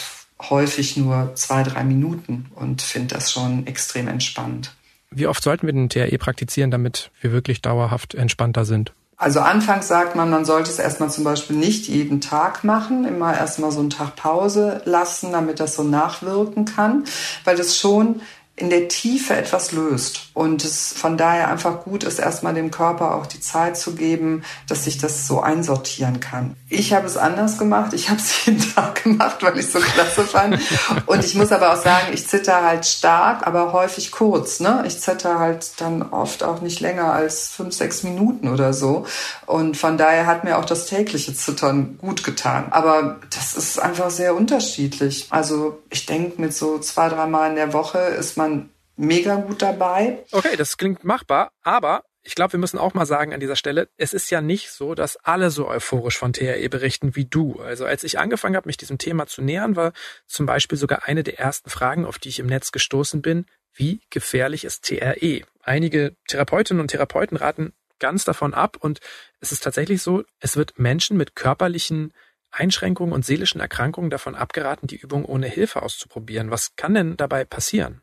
häufig 0.49 0.97
nur 0.97 1.31
zwei, 1.35 1.63
drei 1.63 1.83
Minuten 1.83 2.47
und 2.55 2.81
finde 2.81 3.15
das 3.15 3.31
schon 3.31 3.67
extrem 3.67 4.07
entspannt. 4.07 4.75
Wie 5.11 5.27
oft 5.27 5.43
sollten 5.43 5.67
wir 5.67 5.73
den 5.73 5.89
TRE 5.89 6.17
praktizieren, 6.17 6.71
damit 6.71 7.11
wir 7.21 7.31
wirklich 7.31 7.61
dauerhaft 7.61 8.15
entspannter 8.15 8.65
sind? 8.65 8.93
Also 9.21 9.39
anfangs 9.39 9.87
sagt 9.87 10.15
man, 10.15 10.31
man 10.31 10.45
sollte 10.45 10.71
es 10.71 10.79
erstmal 10.79 11.11
zum 11.11 11.23
Beispiel 11.23 11.55
nicht 11.55 11.87
jeden 11.87 12.21
Tag 12.21 12.63
machen, 12.63 13.05
immer 13.05 13.37
erstmal 13.37 13.71
so 13.71 13.79
einen 13.79 13.91
Tag 13.91 14.15
Pause 14.15 14.81
lassen, 14.85 15.31
damit 15.31 15.59
das 15.59 15.75
so 15.75 15.83
nachwirken 15.83 16.65
kann, 16.65 17.03
weil 17.43 17.55
das 17.55 17.77
schon 17.77 18.23
in 18.55 18.71
der 18.71 18.87
Tiefe 18.87 19.35
etwas 19.35 19.73
löst 19.73 20.31
und 20.33 20.65
es 20.65 20.91
von 20.93 21.17
daher 21.17 21.49
einfach 21.49 21.83
gut 21.83 22.03
ist, 22.03 22.17
erstmal 22.17 22.55
dem 22.55 22.71
Körper 22.71 23.13
auch 23.13 23.27
die 23.27 23.39
Zeit 23.39 23.77
zu 23.77 23.93
geben, 23.93 24.41
dass 24.67 24.85
sich 24.85 24.97
das 24.97 25.27
so 25.27 25.39
einsortieren 25.39 26.19
kann. 26.19 26.55
Ich 26.73 26.93
habe 26.93 27.05
es 27.05 27.17
anders 27.17 27.57
gemacht. 27.57 27.91
Ich 27.91 28.09
habe 28.09 28.19
es 28.19 28.45
jeden 28.45 28.61
Tag 28.73 29.03
gemacht, 29.03 29.43
weil 29.43 29.57
ich 29.59 29.65
es 29.65 29.73
so 29.73 29.79
klasse 29.79 30.23
fand. 30.23 30.57
Und 31.05 31.23
ich 31.23 31.35
muss 31.35 31.51
aber 31.51 31.73
auch 31.73 31.81
sagen, 31.81 32.07
ich 32.13 32.27
zitter 32.27 32.63
halt 32.63 32.85
stark, 32.85 33.45
aber 33.45 33.73
häufig 33.73 34.11
kurz. 34.11 34.61
Ne? 34.61 34.83
Ich 34.87 34.99
zitter 34.99 35.37
halt 35.37 35.81
dann 35.81 36.01
oft 36.01 36.43
auch 36.43 36.61
nicht 36.61 36.79
länger 36.79 37.11
als 37.11 37.49
fünf, 37.49 37.75
sechs 37.75 38.03
Minuten 38.03 38.47
oder 38.47 38.73
so. 38.73 39.05
Und 39.45 39.75
von 39.75 39.97
daher 39.97 40.25
hat 40.25 40.45
mir 40.45 40.57
auch 40.57 40.65
das 40.65 40.85
tägliche 40.85 41.35
Zittern 41.35 41.97
gut 41.97 42.23
getan. 42.23 42.67
Aber 42.71 43.19
das 43.29 43.53
ist 43.53 43.77
einfach 43.77 44.09
sehr 44.09 44.33
unterschiedlich. 44.33 45.27
Also 45.29 45.81
ich 45.89 46.05
denke, 46.05 46.41
mit 46.41 46.53
so 46.53 46.79
zwei, 46.79 47.09
dreimal 47.09 47.49
in 47.49 47.57
der 47.57 47.73
Woche 47.73 47.99
ist 47.99 48.37
man 48.37 48.69
mega 48.95 49.35
gut 49.35 49.61
dabei. 49.61 50.19
Okay, 50.31 50.55
das 50.55 50.77
klingt 50.77 51.03
machbar, 51.03 51.51
aber 51.63 52.03
ich 52.23 52.35
glaube, 52.35 52.53
wir 52.53 52.59
müssen 52.59 52.77
auch 52.77 52.93
mal 52.93 53.05
sagen 53.05 53.33
an 53.33 53.39
dieser 53.39 53.55
Stelle, 53.55 53.89
es 53.97 54.13
ist 54.13 54.29
ja 54.29 54.41
nicht 54.41 54.71
so, 54.71 54.93
dass 54.93 55.17
alle 55.17 55.49
so 55.49 55.67
euphorisch 55.67 56.17
von 56.17 56.33
THE 56.33 56.69
berichten 56.69 57.15
wie 57.15 57.25
du. 57.25 57.59
Also 57.59 57.85
als 57.85 58.03
ich 58.03 58.19
angefangen 58.19 58.55
habe, 58.55 58.67
mich 58.67 58.77
diesem 58.77 58.97
Thema 58.97 59.25
zu 59.25 59.41
nähern, 59.41 59.75
war 59.75 59.93
zum 60.27 60.45
Beispiel 60.45 60.77
sogar 60.77 61.07
eine 61.07 61.23
der 61.23 61.39
ersten 61.39 61.69
Fragen, 61.69 62.05
auf 62.05 62.19
die 62.19 62.29
ich 62.29 62.39
im 62.39 62.47
Netz 62.47 62.71
gestoßen 62.71 63.21
bin, 63.21 63.45
wie 63.73 64.01
gefährlich 64.09 64.65
ist 64.65 64.83
TRE? 64.85 65.41
Einige 65.63 66.15
Therapeutinnen 66.27 66.81
und 66.81 66.89
Therapeuten 66.89 67.37
raten 67.37 67.73
ganz 67.99 68.23
davon 68.23 68.53
ab 68.53 68.77
und 68.79 68.99
es 69.39 69.51
ist 69.51 69.63
tatsächlich 69.63 70.01
so, 70.01 70.23
es 70.39 70.57
wird 70.57 70.77
Menschen 70.77 71.17
mit 71.17 71.35
körperlichen 71.35 72.13
Einschränkungen 72.51 73.13
und 73.13 73.25
seelischen 73.25 73.61
Erkrankungen 73.61 74.09
davon 74.09 74.35
abgeraten, 74.35 74.87
die 74.87 74.97
Übung 74.97 75.25
ohne 75.25 75.47
Hilfe 75.47 75.81
auszuprobieren. 75.81 76.51
Was 76.51 76.75
kann 76.75 76.93
denn 76.93 77.17
dabei 77.17 77.45
passieren? 77.45 78.01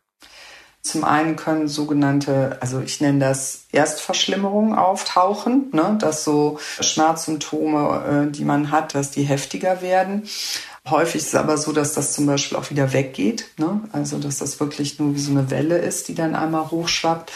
Zum 0.89 1.05
einen 1.05 1.37
können 1.37 1.69
sogenannte, 1.69 2.57
also 2.61 2.81
ich 2.81 3.01
nenne 3.01 3.19
das 3.19 3.65
Erstverschlimmerungen 3.73 4.75
auftauchen, 4.75 5.69
ne, 5.73 5.97
dass 6.01 6.25
so 6.25 6.59
Schmerzsymptome, 6.81 8.29
äh, 8.29 8.33
die 8.33 8.45
man 8.45 8.71
hat, 8.71 8.95
dass 8.95 9.11
die 9.11 9.23
heftiger 9.23 9.83
werden. 9.83 10.29
Häufig 10.89 11.17
ist 11.17 11.29
es 11.29 11.35
aber 11.35 11.59
so, 11.59 11.73
dass 11.73 11.93
das 11.93 12.13
zum 12.13 12.27
Beispiel 12.27 12.57
auch 12.57 12.71
wieder 12.71 12.93
weggeht, 12.93 13.51
ne? 13.59 13.83
also 13.93 14.19
dass 14.19 14.39
das 14.39 14.59
wirklich 14.59 14.99
nur 14.99 15.15
wie 15.15 15.19
so 15.19 15.31
eine 15.31 15.51
Welle 15.51 15.77
ist, 15.77 16.09
die 16.09 16.15
dann 16.15 16.35
einmal 16.35 16.71
hochschwappt. 16.71 17.31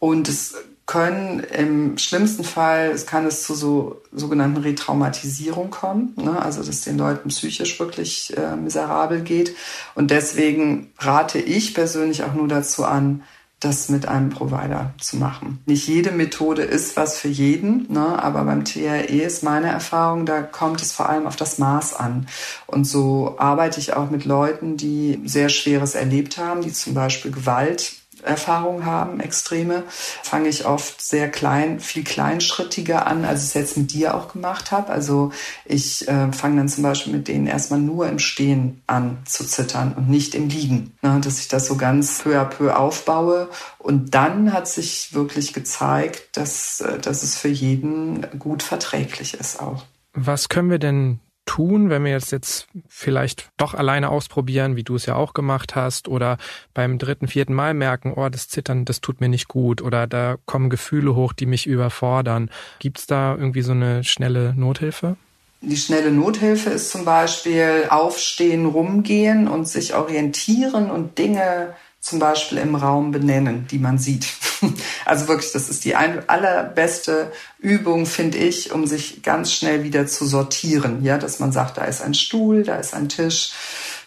Und 0.00 0.28
es 0.28 0.54
können 0.86 1.40
im 1.40 1.98
schlimmsten 1.98 2.44
Fall, 2.44 2.90
es 2.90 3.06
kann 3.06 3.26
es 3.26 3.42
zu 3.42 3.54
so 3.54 4.02
sogenannten 4.12 4.58
Retraumatisierung 4.58 5.70
kommen, 5.70 6.14
ne? 6.16 6.40
also 6.40 6.62
dass 6.62 6.82
den 6.82 6.96
Leuten 6.96 7.28
psychisch 7.28 7.78
wirklich 7.80 8.36
äh, 8.36 8.54
miserabel 8.54 9.22
geht. 9.22 9.56
Und 9.96 10.12
deswegen 10.12 10.92
rate 10.98 11.40
ich 11.40 11.74
persönlich 11.74 12.22
auch 12.22 12.34
nur 12.34 12.46
dazu 12.46 12.84
an, 12.84 13.24
das 13.58 13.88
mit 13.88 14.06
einem 14.06 14.28
Provider 14.28 14.94
zu 15.00 15.16
machen. 15.16 15.60
Nicht 15.66 15.88
jede 15.88 16.12
Methode 16.12 16.62
ist 16.62 16.96
was 16.96 17.18
für 17.18 17.28
jeden, 17.28 17.90
ne? 17.90 18.22
aber 18.22 18.44
beim 18.44 18.64
TRE 18.64 19.00
ist 19.00 19.42
meine 19.42 19.68
Erfahrung, 19.68 20.26
da 20.26 20.42
kommt 20.42 20.82
es 20.82 20.92
vor 20.92 21.08
allem 21.08 21.26
auf 21.26 21.36
das 21.36 21.58
Maß 21.58 21.94
an. 21.94 22.28
Und 22.66 22.84
so 22.84 23.36
arbeite 23.38 23.80
ich 23.80 23.94
auch 23.94 24.10
mit 24.10 24.24
Leuten, 24.24 24.76
die 24.76 25.20
sehr 25.24 25.48
Schweres 25.48 25.94
erlebt 25.94 26.38
haben, 26.38 26.60
die 26.60 26.72
zum 26.72 26.94
Beispiel 26.94 27.32
Gewalt 27.32 27.94
Erfahrung 28.22 28.84
haben, 28.84 29.20
extreme, 29.20 29.84
fange 30.22 30.48
ich 30.48 30.66
oft 30.66 31.00
sehr 31.00 31.30
klein, 31.30 31.80
viel 31.80 32.04
kleinschrittiger 32.04 33.06
an, 33.06 33.24
als 33.24 33.42
ich 33.42 33.48
es 33.48 33.54
jetzt 33.54 33.76
mit 33.76 33.92
dir 33.92 34.14
auch 34.14 34.32
gemacht 34.32 34.72
habe. 34.72 34.90
Also 34.90 35.32
ich 35.64 36.08
äh, 36.08 36.32
fange 36.32 36.56
dann 36.56 36.68
zum 36.68 36.82
Beispiel 36.82 37.12
mit 37.12 37.28
denen 37.28 37.46
erstmal 37.46 37.80
nur 37.80 38.08
im 38.08 38.18
Stehen 38.18 38.82
an 38.86 39.18
zu 39.24 39.44
zittern 39.44 39.94
und 39.96 40.08
nicht 40.08 40.34
im 40.34 40.48
Liegen. 40.48 40.96
Ne? 41.02 41.20
Dass 41.22 41.40
ich 41.40 41.48
das 41.48 41.66
so 41.66 41.76
ganz 41.76 42.22
peu 42.22 42.40
à 42.40 42.44
peu 42.44 42.74
aufbaue. 42.76 43.48
Und 43.78 44.14
dann 44.14 44.52
hat 44.52 44.68
sich 44.68 45.14
wirklich 45.14 45.52
gezeigt, 45.52 46.36
dass, 46.36 46.80
äh, 46.80 46.98
dass 46.98 47.22
es 47.22 47.36
für 47.36 47.48
jeden 47.48 48.26
gut 48.38 48.62
verträglich 48.62 49.34
ist 49.34 49.60
auch. 49.60 49.84
Was 50.14 50.48
können 50.48 50.70
wir 50.70 50.78
denn 50.78 51.20
tun, 51.46 51.88
wenn 51.88 52.04
wir 52.04 52.10
jetzt 52.10 52.32
jetzt 52.32 52.66
vielleicht 52.88 53.50
doch 53.56 53.72
alleine 53.72 54.10
ausprobieren, 54.10 54.76
wie 54.76 54.84
du 54.84 54.96
es 54.96 55.06
ja 55.06 55.14
auch 55.14 55.32
gemacht 55.32 55.74
hast, 55.74 56.08
oder 56.08 56.36
beim 56.74 56.98
dritten, 56.98 57.28
vierten 57.28 57.54
Mal 57.54 57.72
merken, 57.72 58.12
oh, 58.14 58.28
das 58.28 58.48
Zittern, 58.48 58.84
das 58.84 59.00
tut 59.00 59.20
mir 59.20 59.28
nicht 59.28 59.48
gut, 59.48 59.80
oder 59.80 60.06
da 60.06 60.36
kommen 60.44 60.68
Gefühle 60.68 61.14
hoch, 61.14 61.32
die 61.32 61.46
mich 61.46 61.66
überfordern. 61.66 62.50
Gibt 62.80 62.98
es 62.98 63.06
da 63.06 63.34
irgendwie 63.34 63.62
so 63.62 63.72
eine 63.72 64.04
schnelle 64.04 64.54
Nothilfe? 64.54 65.16
Die 65.62 65.76
schnelle 65.76 66.10
Nothilfe 66.10 66.70
ist 66.70 66.90
zum 66.90 67.04
Beispiel 67.04 67.86
aufstehen, 67.88 68.66
rumgehen 68.66 69.48
und 69.48 69.66
sich 69.66 69.94
orientieren 69.94 70.90
und 70.90 71.16
Dinge 71.16 71.74
zum 72.00 72.18
Beispiel 72.18 72.58
im 72.58 72.74
Raum 72.74 73.10
benennen, 73.10 73.66
die 73.70 73.78
man 73.78 73.98
sieht. 73.98 74.26
Also 75.04 75.28
wirklich, 75.28 75.52
das 75.52 75.68
ist 75.68 75.84
die 75.84 75.94
allerbeste 75.94 77.32
Übung, 77.58 78.06
finde 78.06 78.38
ich, 78.38 78.72
um 78.72 78.86
sich 78.86 79.22
ganz 79.22 79.52
schnell 79.52 79.84
wieder 79.84 80.06
zu 80.06 80.26
sortieren. 80.26 81.04
Ja, 81.04 81.18
dass 81.18 81.38
man 81.38 81.52
sagt, 81.52 81.78
da 81.78 81.84
ist 81.84 82.02
ein 82.02 82.14
Stuhl, 82.14 82.64
da 82.64 82.76
ist 82.76 82.94
ein 82.94 83.08
Tisch. 83.08 83.52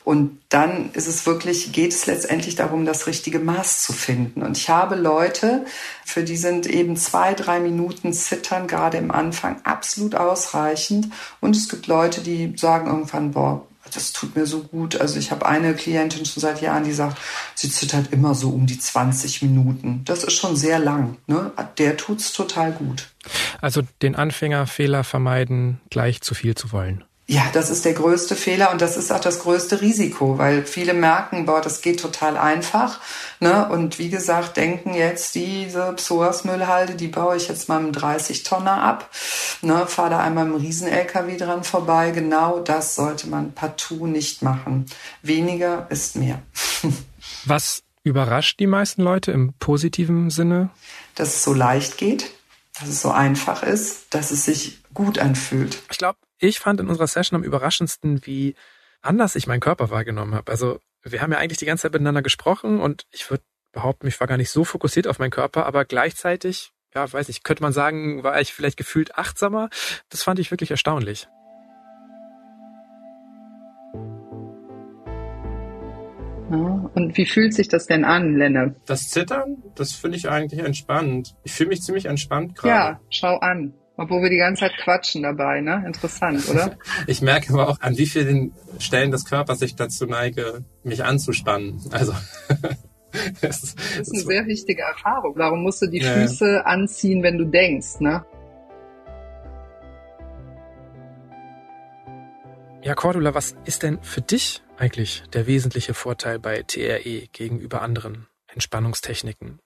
Und 0.10 0.40
dann 0.50 0.92
ist 0.94 1.08
es 1.08 1.26
wirklich, 1.28 1.72
geht 1.72 1.94
es 1.94 2.06
letztendlich 2.08 2.56
darum, 2.56 2.86
das 2.86 3.06
richtige 3.06 3.38
Maß 3.38 3.84
zu 3.84 3.94
finden. 3.94 4.42
Und 4.42 4.58
ich 4.58 4.70
habe 4.70 4.96
Leute, 4.96 5.66
für 6.04 6.24
die 6.24 6.38
sind 6.38 6.66
eben 6.66 6.98
zwei, 6.98 7.34
drei 7.34 7.60
Minuten 7.60 8.12
Zittern 8.12 8.68
gerade 8.68 8.98
im 8.98 9.12
Anfang 9.12 9.62
absolut 9.66 10.16
ausreichend. 10.16 11.10
Und 11.42 11.56
es 11.56 11.70
gibt 11.70 11.86
Leute, 11.88 12.22
die 12.22 12.54
sagen 12.58 12.88
irgendwann, 12.88 13.32
boah, 13.32 13.68
das 13.96 14.14
tut 14.14 14.36
mir 14.36 14.46
so 14.46 14.62
gut. 14.62 15.00
Also 15.00 15.20
ich 15.20 15.32
habe 15.32 15.46
eine 15.46 15.74
Klientin 15.74 16.26
schon 16.26 16.42
seit 16.42 16.62
Jahren, 16.62 16.84
die 16.84 16.92
sagt, 16.92 17.18
sie 17.56 17.70
zittert 17.70 18.12
immer 18.12 18.36
so 18.36 18.50
um 18.50 18.66
die 18.66 18.80
20 18.80 19.42
Minuten. 19.42 20.02
Das 20.06 20.24
ist 20.24 20.34
schon 20.34 20.56
sehr 20.56 20.80
lang. 20.80 21.18
Ne? 21.28 21.52
Der 21.78 21.98
tut's 21.98 22.34
total 22.34 22.72
gut. 22.72 23.10
Also 23.62 23.82
den 24.02 24.16
Anfängerfehler 24.16 25.04
vermeiden, 25.04 25.80
gleich 25.90 26.22
zu 26.22 26.34
viel 26.34 26.56
zu 26.56 26.72
wollen. 26.72 27.04
Ja, 27.32 27.44
das 27.54 27.70
ist 27.70 27.86
der 27.86 27.94
größte 27.94 28.36
Fehler 28.36 28.72
und 28.72 28.82
das 28.82 28.98
ist 28.98 29.12
auch 29.12 29.20
das 29.20 29.38
größte 29.42 29.82
Risiko, 29.82 30.40
weil 30.40 30.66
viele 30.66 30.96
merken, 30.96 31.46
boah, 31.46 31.62
das 31.62 31.82
geht 31.82 32.00
total 32.00 32.40
einfach. 32.40 33.00
Ne? 33.40 33.70
Und 33.70 34.00
wie 34.00 34.10
gesagt, 34.10 34.58
denken 34.58 34.96
jetzt, 34.96 35.36
diese 35.36 35.94
Psoas-Müllhalde, 35.94 36.96
die 36.96 37.08
baue 37.08 37.38
ich 37.38 37.48
jetzt 37.48 37.70
mal 37.70 37.80
mit 37.82 38.02
30 38.02 38.42
Tonner 38.42 38.82
ab. 38.82 39.12
Ne? 39.62 39.86
Fahre 39.86 40.10
da 40.10 40.20
einmal 40.22 40.48
im 40.48 40.56
Riesen-LKW 40.56 41.38
dran 41.38 41.64
vorbei. 41.64 42.10
Genau 42.10 42.62
das 42.62 42.96
sollte 42.96 43.28
man 43.28 43.52
partout 43.54 44.08
nicht 44.08 44.42
machen. 44.42 44.88
Weniger 45.22 45.86
ist 45.92 46.16
mehr. 46.16 46.42
Was 47.46 47.84
überrascht 48.04 48.60
die 48.60 48.66
meisten 48.66 49.04
Leute 49.04 49.32
im 49.34 49.54
positiven 49.60 50.32
Sinne? 50.32 50.72
Dass 51.14 51.36
es 51.36 51.44
so 51.44 51.54
leicht 51.54 52.00
geht, 52.00 52.32
dass 52.80 52.90
es 52.90 53.04
so 53.04 53.12
einfach 53.12 53.62
ist, 53.62 54.16
dass 54.16 54.32
es 54.32 54.46
sich 54.46 54.80
gut 54.96 55.20
anfühlt. 55.20 55.84
Ich 55.92 56.00
glaube, 56.00 56.18
ich 56.40 56.60
fand 56.60 56.80
in 56.80 56.88
unserer 56.88 57.08
Session 57.08 57.38
am 57.38 57.44
überraschendsten, 57.44 58.26
wie 58.26 58.56
anders 59.02 59.36
ich 59.36 59.48
meinen 59.48 59.60
Körper 59.60 59.90
wahrgenommen 59.90 60.36
habe. 60.36 60.52
Also 60.52 60.80
wir 61.04 61.22
haben 61.22 61.32
ja 61.32 61.38
eigentlich 61.38 61.60
die 61.60 61.66
ganze 61.66 61.84
Zeit 61.84 61.94
miteinander 61.94 62.22
gesprochen 62.22 62.80
und 62.80 63.06
ich 63.12 63.30
würde 63.30 63.44
behaupten, 63.72 64.08
ich 64.08 64.20
war 64.20 64.28
gar 64.28 64.38
nicht 64.38 64.50
so 64.50 64.64
fokussiert 64.64 65.08
auf 65.08 65.20
meinen 65.20 65.32
Körper, 65.32 65.66
aber 65.66 65.86
gleichzeitig, 65.86 66.72
ja, 66.94 67.12
weiß 67.12 67.30
ich, 67.30 67.44
könnte 67.44 67.64
man 67.64 67.74
sagen, 67.74 68.24
war 68.24 68.40
ich 68.42 68.54
vielleicht 68.54 68.78
gefühlt 68.78 69.16
achtsamer. 69.16 69.70
Das 70.10 70.24
fand 70.24 70.40
ich 70.40 70.52
wirklich 70.52 70.72
erstaunlich. 70.72 71.28
und 77.00 77.18
wie 77.18 77.26
fühlt 77.26 77.54
sich 77.54 77.68
das 77.68 77.86
denn 77.86 78.06
an, 78.06 78.36
Lenne? 78.36 78.76
Das 78.86 79.10
Zittern, 79.10 79.64
das 79.76 79.94
finde 79.94 80.18
ich 80.18 80.30
eigentlich 80.30 80.62
entspannt. 80.62 81.36
Ich 81.44 81.54
fühle 81.54 81.70
mich 81.70 81.82
ziemlich 81.82 82.06
entspannt 82.06 82.56
gerade. 82.56 82.76
Ja, 82.76 83.00
schau 83.10 83.38
an. 83.38 83.74
Obwohl 84.00 84.22
wir 84.22 84.30
die 84.30 84.38
ganze 84.38 84.62
Zeit 84.62 84.78
quatschen 84.78 85.24
dabei, 85.24 85.60
ne? 85.60 85.84
Interessant, 85.86 86.48
oder? 86.48 86.78
ich 87.08 87.22
merke 87.22 87.52
aber 87.52 87.68
auch, 87.68 87.82
an 87.82 87.98
wie 87.98 88.06
vielen 88.06 88.54
Stellen 88.80 89.12
des 89.12 89.26
Körpers 89.26 89.62
ich 89.62 89.76
dazu 89.76 90.06
neige, 90.06 90.64
mich 90.84 91.04
anzuspannen. 91.04 91.82
Also. 91.92 92.14
das, 93.42 93.62
ist, 93.62 93.78
das 93.78 94.08
ist 94.08 94.14
eine 94.14 94.22
sehr 94.22 94.46
wichtige 94.46 94.84
Erfahrung. 94.84 95.34
Warum 95.36 95.64
musst 95.64 95.82
du 95.82 95.88
die 95.88 96.00
ja. 96.00 96.14
Füße 96.14 96.66
anziehen, 96.66 97.24
wenn 97.24 97.38
du 97.38 97.44
denkst, 97.44 98.00
ne? 98.00 98.24
Ja, 102.82 102.96
Cordula, 102.96 103.36
was 103.36 103.58
ist 103.66 103.84
denn 103.84 104.02
für 104.02 104.22
dich 104.22 104.64
eigentlich 104.78 105.24
der 105.34 105.46
wesentliche 105.46 105.94
Vorteil 105.94 106.40
bei 106.40 106.64
TRE 106.64 107.28
gegenüber 107.34 107.82
anderen 107.82 108.28
Entspannungstechniken? 108.48 109.60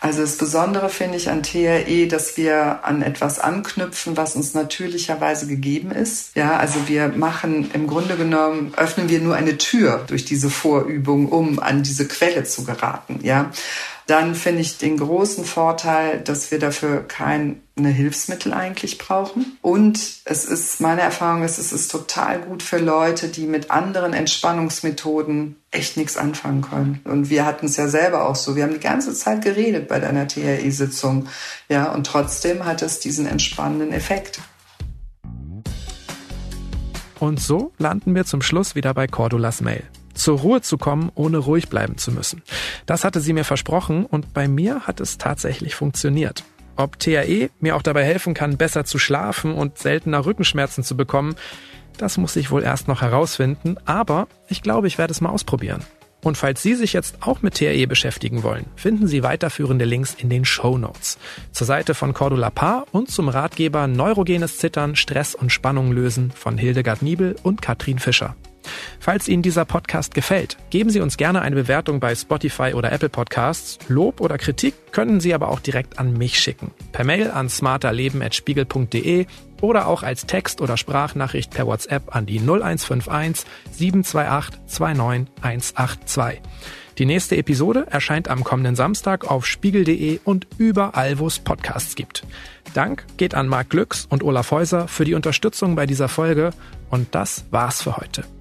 Also 0.00 0.22
das 0.22 0.36
Besondere 0.36 0.88
finde 0.88 1.18
ich 1.18 1.28
an 1.28 1.42
TRE, 1.42 2.06
dass 2.08 2.38
wir 2.38 2.84
an 2.84 3.02
etwas 3.02 3.38
anknüpfen, 3.38 4.16
was 4.16 4.34
uns 4.34 4.54
natürlicherweise 4.54 5.46
gegeben 5.46 5.90
ist. 5.90 6.34
Ja, 6.34 6.56
also 6.56 6.88
wir 6.88 7.08
machen 7.08 7.70
im 7.74 7.86
Grunde 7.86 8.16
genommen, 8.16 8.72
öffnen 8.76 9.10
wir 9.10 9.20
nur 9.20 9.36
eine 9.36 9.58
Tür 9.58 10.04
durch 10.06 10.24
diese 10.24 10.48
Vorübung, 10.48 11.28
um 11.28 11.58
an 11.58 11.82
diese 11.82 12.08
Quelle 12.08 12.44
zu 12.44 12.64
geraten. 12.64 13.20
Ja, 13.22 13.50
dann 14.10 14.34
finde 14.34 14.60
ich 14.62 14.76
den 14.76 14.96
großen 14.96 15.44
Vorteil, 15.44 16.20
dass 16.20 16.50
wir 16.50 16.58
dafür 16.58 17.06
keine 17.06 17.60
Hilfsmittel 17.78 18.52
eigentlich 18.52 18.98
brauchen. 18.98 19.56
Und 19.62 20.00
es 20.24 20.44
ist 20.44 20.80
meine 20.80 21.02
Erfahrung, 21.02 21.44
es 21.44 21.60
ist 21.60 21.88
total 21.92 22.40
gut 22.40 22.64
für 22.64 22.78
Leute, 22.78 23.28
die 23.28 23.46
mit 23.46 23.70
anderen 23.70 24.12
Entspannungsmethoden 24.12 25.54
echt 25.70 25.96
nichts 25.96 26.16
anfangen 26.16 26.62
können. 26.62 27.00
Und 27.04 27.30
wir 27.30 27.46
hatten 27.46 27.66
es 27.66 27.76
ja 27.76 27.86
selber 27.86 28.26
auch 28.26 28.34
so. 28.34 28.56
Wir 28.56 28.64
haben 28.64 28.72
die 28.72 28.80
ganze 28.80 29.14
Zeit 29.14 29.42
geredet 29.42 29.86
bei 29.86 30.00
deiner 30.00 30.26
TRE-Sitzung. 30.26 31.28
Ja, 31.68 31.92
und 31.92 32.04
trotzdem 32.04 32.64
hat 32.64 32.82
es 32.82 32.98
diesen 32.98 33.26
entspannenden 33.26 33.92
Effekt. 33.92 34.40
Und 37.20 37.38
so 37.38 37.70
landen 37.78 38.16
wir 38.16 38.24
zum 38.24 38.42
Schluss 38.42 38.74
wieder 38.74 38.92
bei 38.92 39.06
Cordulas 39.06 39.60
Mail. 39.60 39.84
Zur 40.20 40.40
Ruhe 40.40 40.60
zu 40.60 40.76
kommen, 40.76 41.10
ohne 41.14 41.38
ruhig 41.38 41.70
bleiben 41.70 41.96
zu 41.96 42.12
müssen. 42.12 42.42
Das 42.84 43.04
hatte 43.04 43.22
sie 43.22 43.32
mir 43.32 43.44
versprochen 43.44 44.04
und 44.04 44.34
bei 44.34 44.48
mir 44.48 44.80
hat 44.80 45.00
es 45.00 45.16
tatsächlich 45.16 45.74
funktioniert. 45.74 46.44
Ob 46.76 46.98
TAE 46.98 47.48
mir 47.58 47.74
auch 47.74 47.80
dabei 47.80 48.04
helfen 48.04 48.34
kann, 48.34 48.58
besser 48.58 48.84
zu 48.84 48.98
schlafen 48.98 49.54
und 49.54 49.78
seltener 49.78 50.26
Rückenschmerzen 50.26 50.84
zu 50.84 50.94
bekommen, 50.94 51.36
das 51.96 52.18
muss 52.18 52.36
ich 52.36 52.50
wohl 52.50 52.62
erst 52.62 52.86
noch 52.86 53.00
herausfinden, 53.00 53.76
aber 53.86 54.28
ich 54.48 54.60
glaube, 54.60 54.88
ich 54.88 54.98
werde 54.98 55.10
es 55.10 55.22
mal 55.22 55.30
ausprobieren. 55.30 55.82
Und 56.22 56.36
falls 56.36 56.62
Sie 56.62 56.74
sich 56.74 56.92
jetzt 56.92 57.16
auch 57.20 57.40
mit 57.40 57.54
TRE 57.54 57.86
beschäftigen 57.86 58.42
wollen, 58.42 58.66
finden 58.76 59.06
Sie 59.06 59.22
weiterführende 59.22 59.86
Links 59.86 60.14
in 60.14 60.28
den 60.28 60.44
Show 60.44 60.76
Notes. 60.76 61.16
Zur 61.50 61.66
Seite 61.66 61.94
von 61.94 62.12
Cordula 62.12 62.50
Paar 62.50 62.84
und 62.92 63.10
zum 63.10 63.30
Ratgeber 63.30 63.86
Neurogenes 63.86 64.58
Zittern, 64.58 64.96
Stress 64.96 65.34
und 65.34 65.50
Spannung 65.50 65.92
lösen 65.92 66.30
von 66.30 66.58
Hildegard 66.58 67.00
Niebel 67.00 67.36
und 67.42 67.62
Katrin 67.62 67.98
Fischer. 67.98 68.36
Falls 68.98 69.28
Ihnen 69.28 69.42
dieser 69.42 69.64
Podcast 69.64 70.14
gefällt, 70.14 70.56
geben 70.70 70.90
Sie 70.90 71.00
uns 71.00 71.16
gerne 71.16 71.42
eine 71.42 71.56
Bewertung 71.56 72.00
bei 72.00 72.14
Spotify 72.14 72.74
oder 72.74 72.92
Apple 72.92 73.08
Podcasts. 73.08 73.78
Lob 73.88 74.20
oder 74.20 74.38
Kritik 74.38 74.74
können 74.92 75.20
Sie 75.20 75.34
aber 75.34 75.48
auch 75.48 75.60
direkt 75.60 75.98
an 75.98 76.12
mich 76.12 76.38
schicken. 76.38 76.72
Per 76.92 77.04
Mail 77.04 77.30
an 77.30 77.48
smarterleben.spiegel.de 77.48 79.26
oder 79.60 79.86
auch 79.86 80.02
als 80.02 80.26
Text- 80.26 80.60
oder 80.60 80.76
Sprachnachricht 80.76 81.50
per 81.50 81.66
WhatsApp 81.66 82.14
an 82.14 82.26
die 82.26 82.40
0151 82.40 83.46
728 83.72 84.60
29182. 84.66 86.40
Die 86.98 87.06
nächste 87.06 87.36
Episode 87.36 87.86
erscheint 87.88 88.28
am 88.28 88.44
kommenden 88.44 88.76
Samstag 88.76 89.30
auf 89.30 89.46
spiegel.de 89.46 90.20
und 90.24 90.46
überall, 90.58 91.18
wo 91.18 91.26
es 91.26 91.38
Podcasts 91.38 91.94
gibt. 91.94 92.26
Dank 92.74 93.06
geht 93.16 93.34
an 93.34 93.48
Marc 93.48 93.70
Glücks 93.70 94.06
und 94.06 94.22
Olaf 94.22 94.50
Häuser 94.50 94.86
für 94.86 95.04
die 95.04 95.14
Unterstützung 95.14 95.76
bei 95.76 95.86
dieser 95.86 96.08
Folge 96.08 96.50
und 96.90 97.14
das 97.14 97.46
war's 97.50 97.82
für 97.82 97.96
heute. 97.96 98.24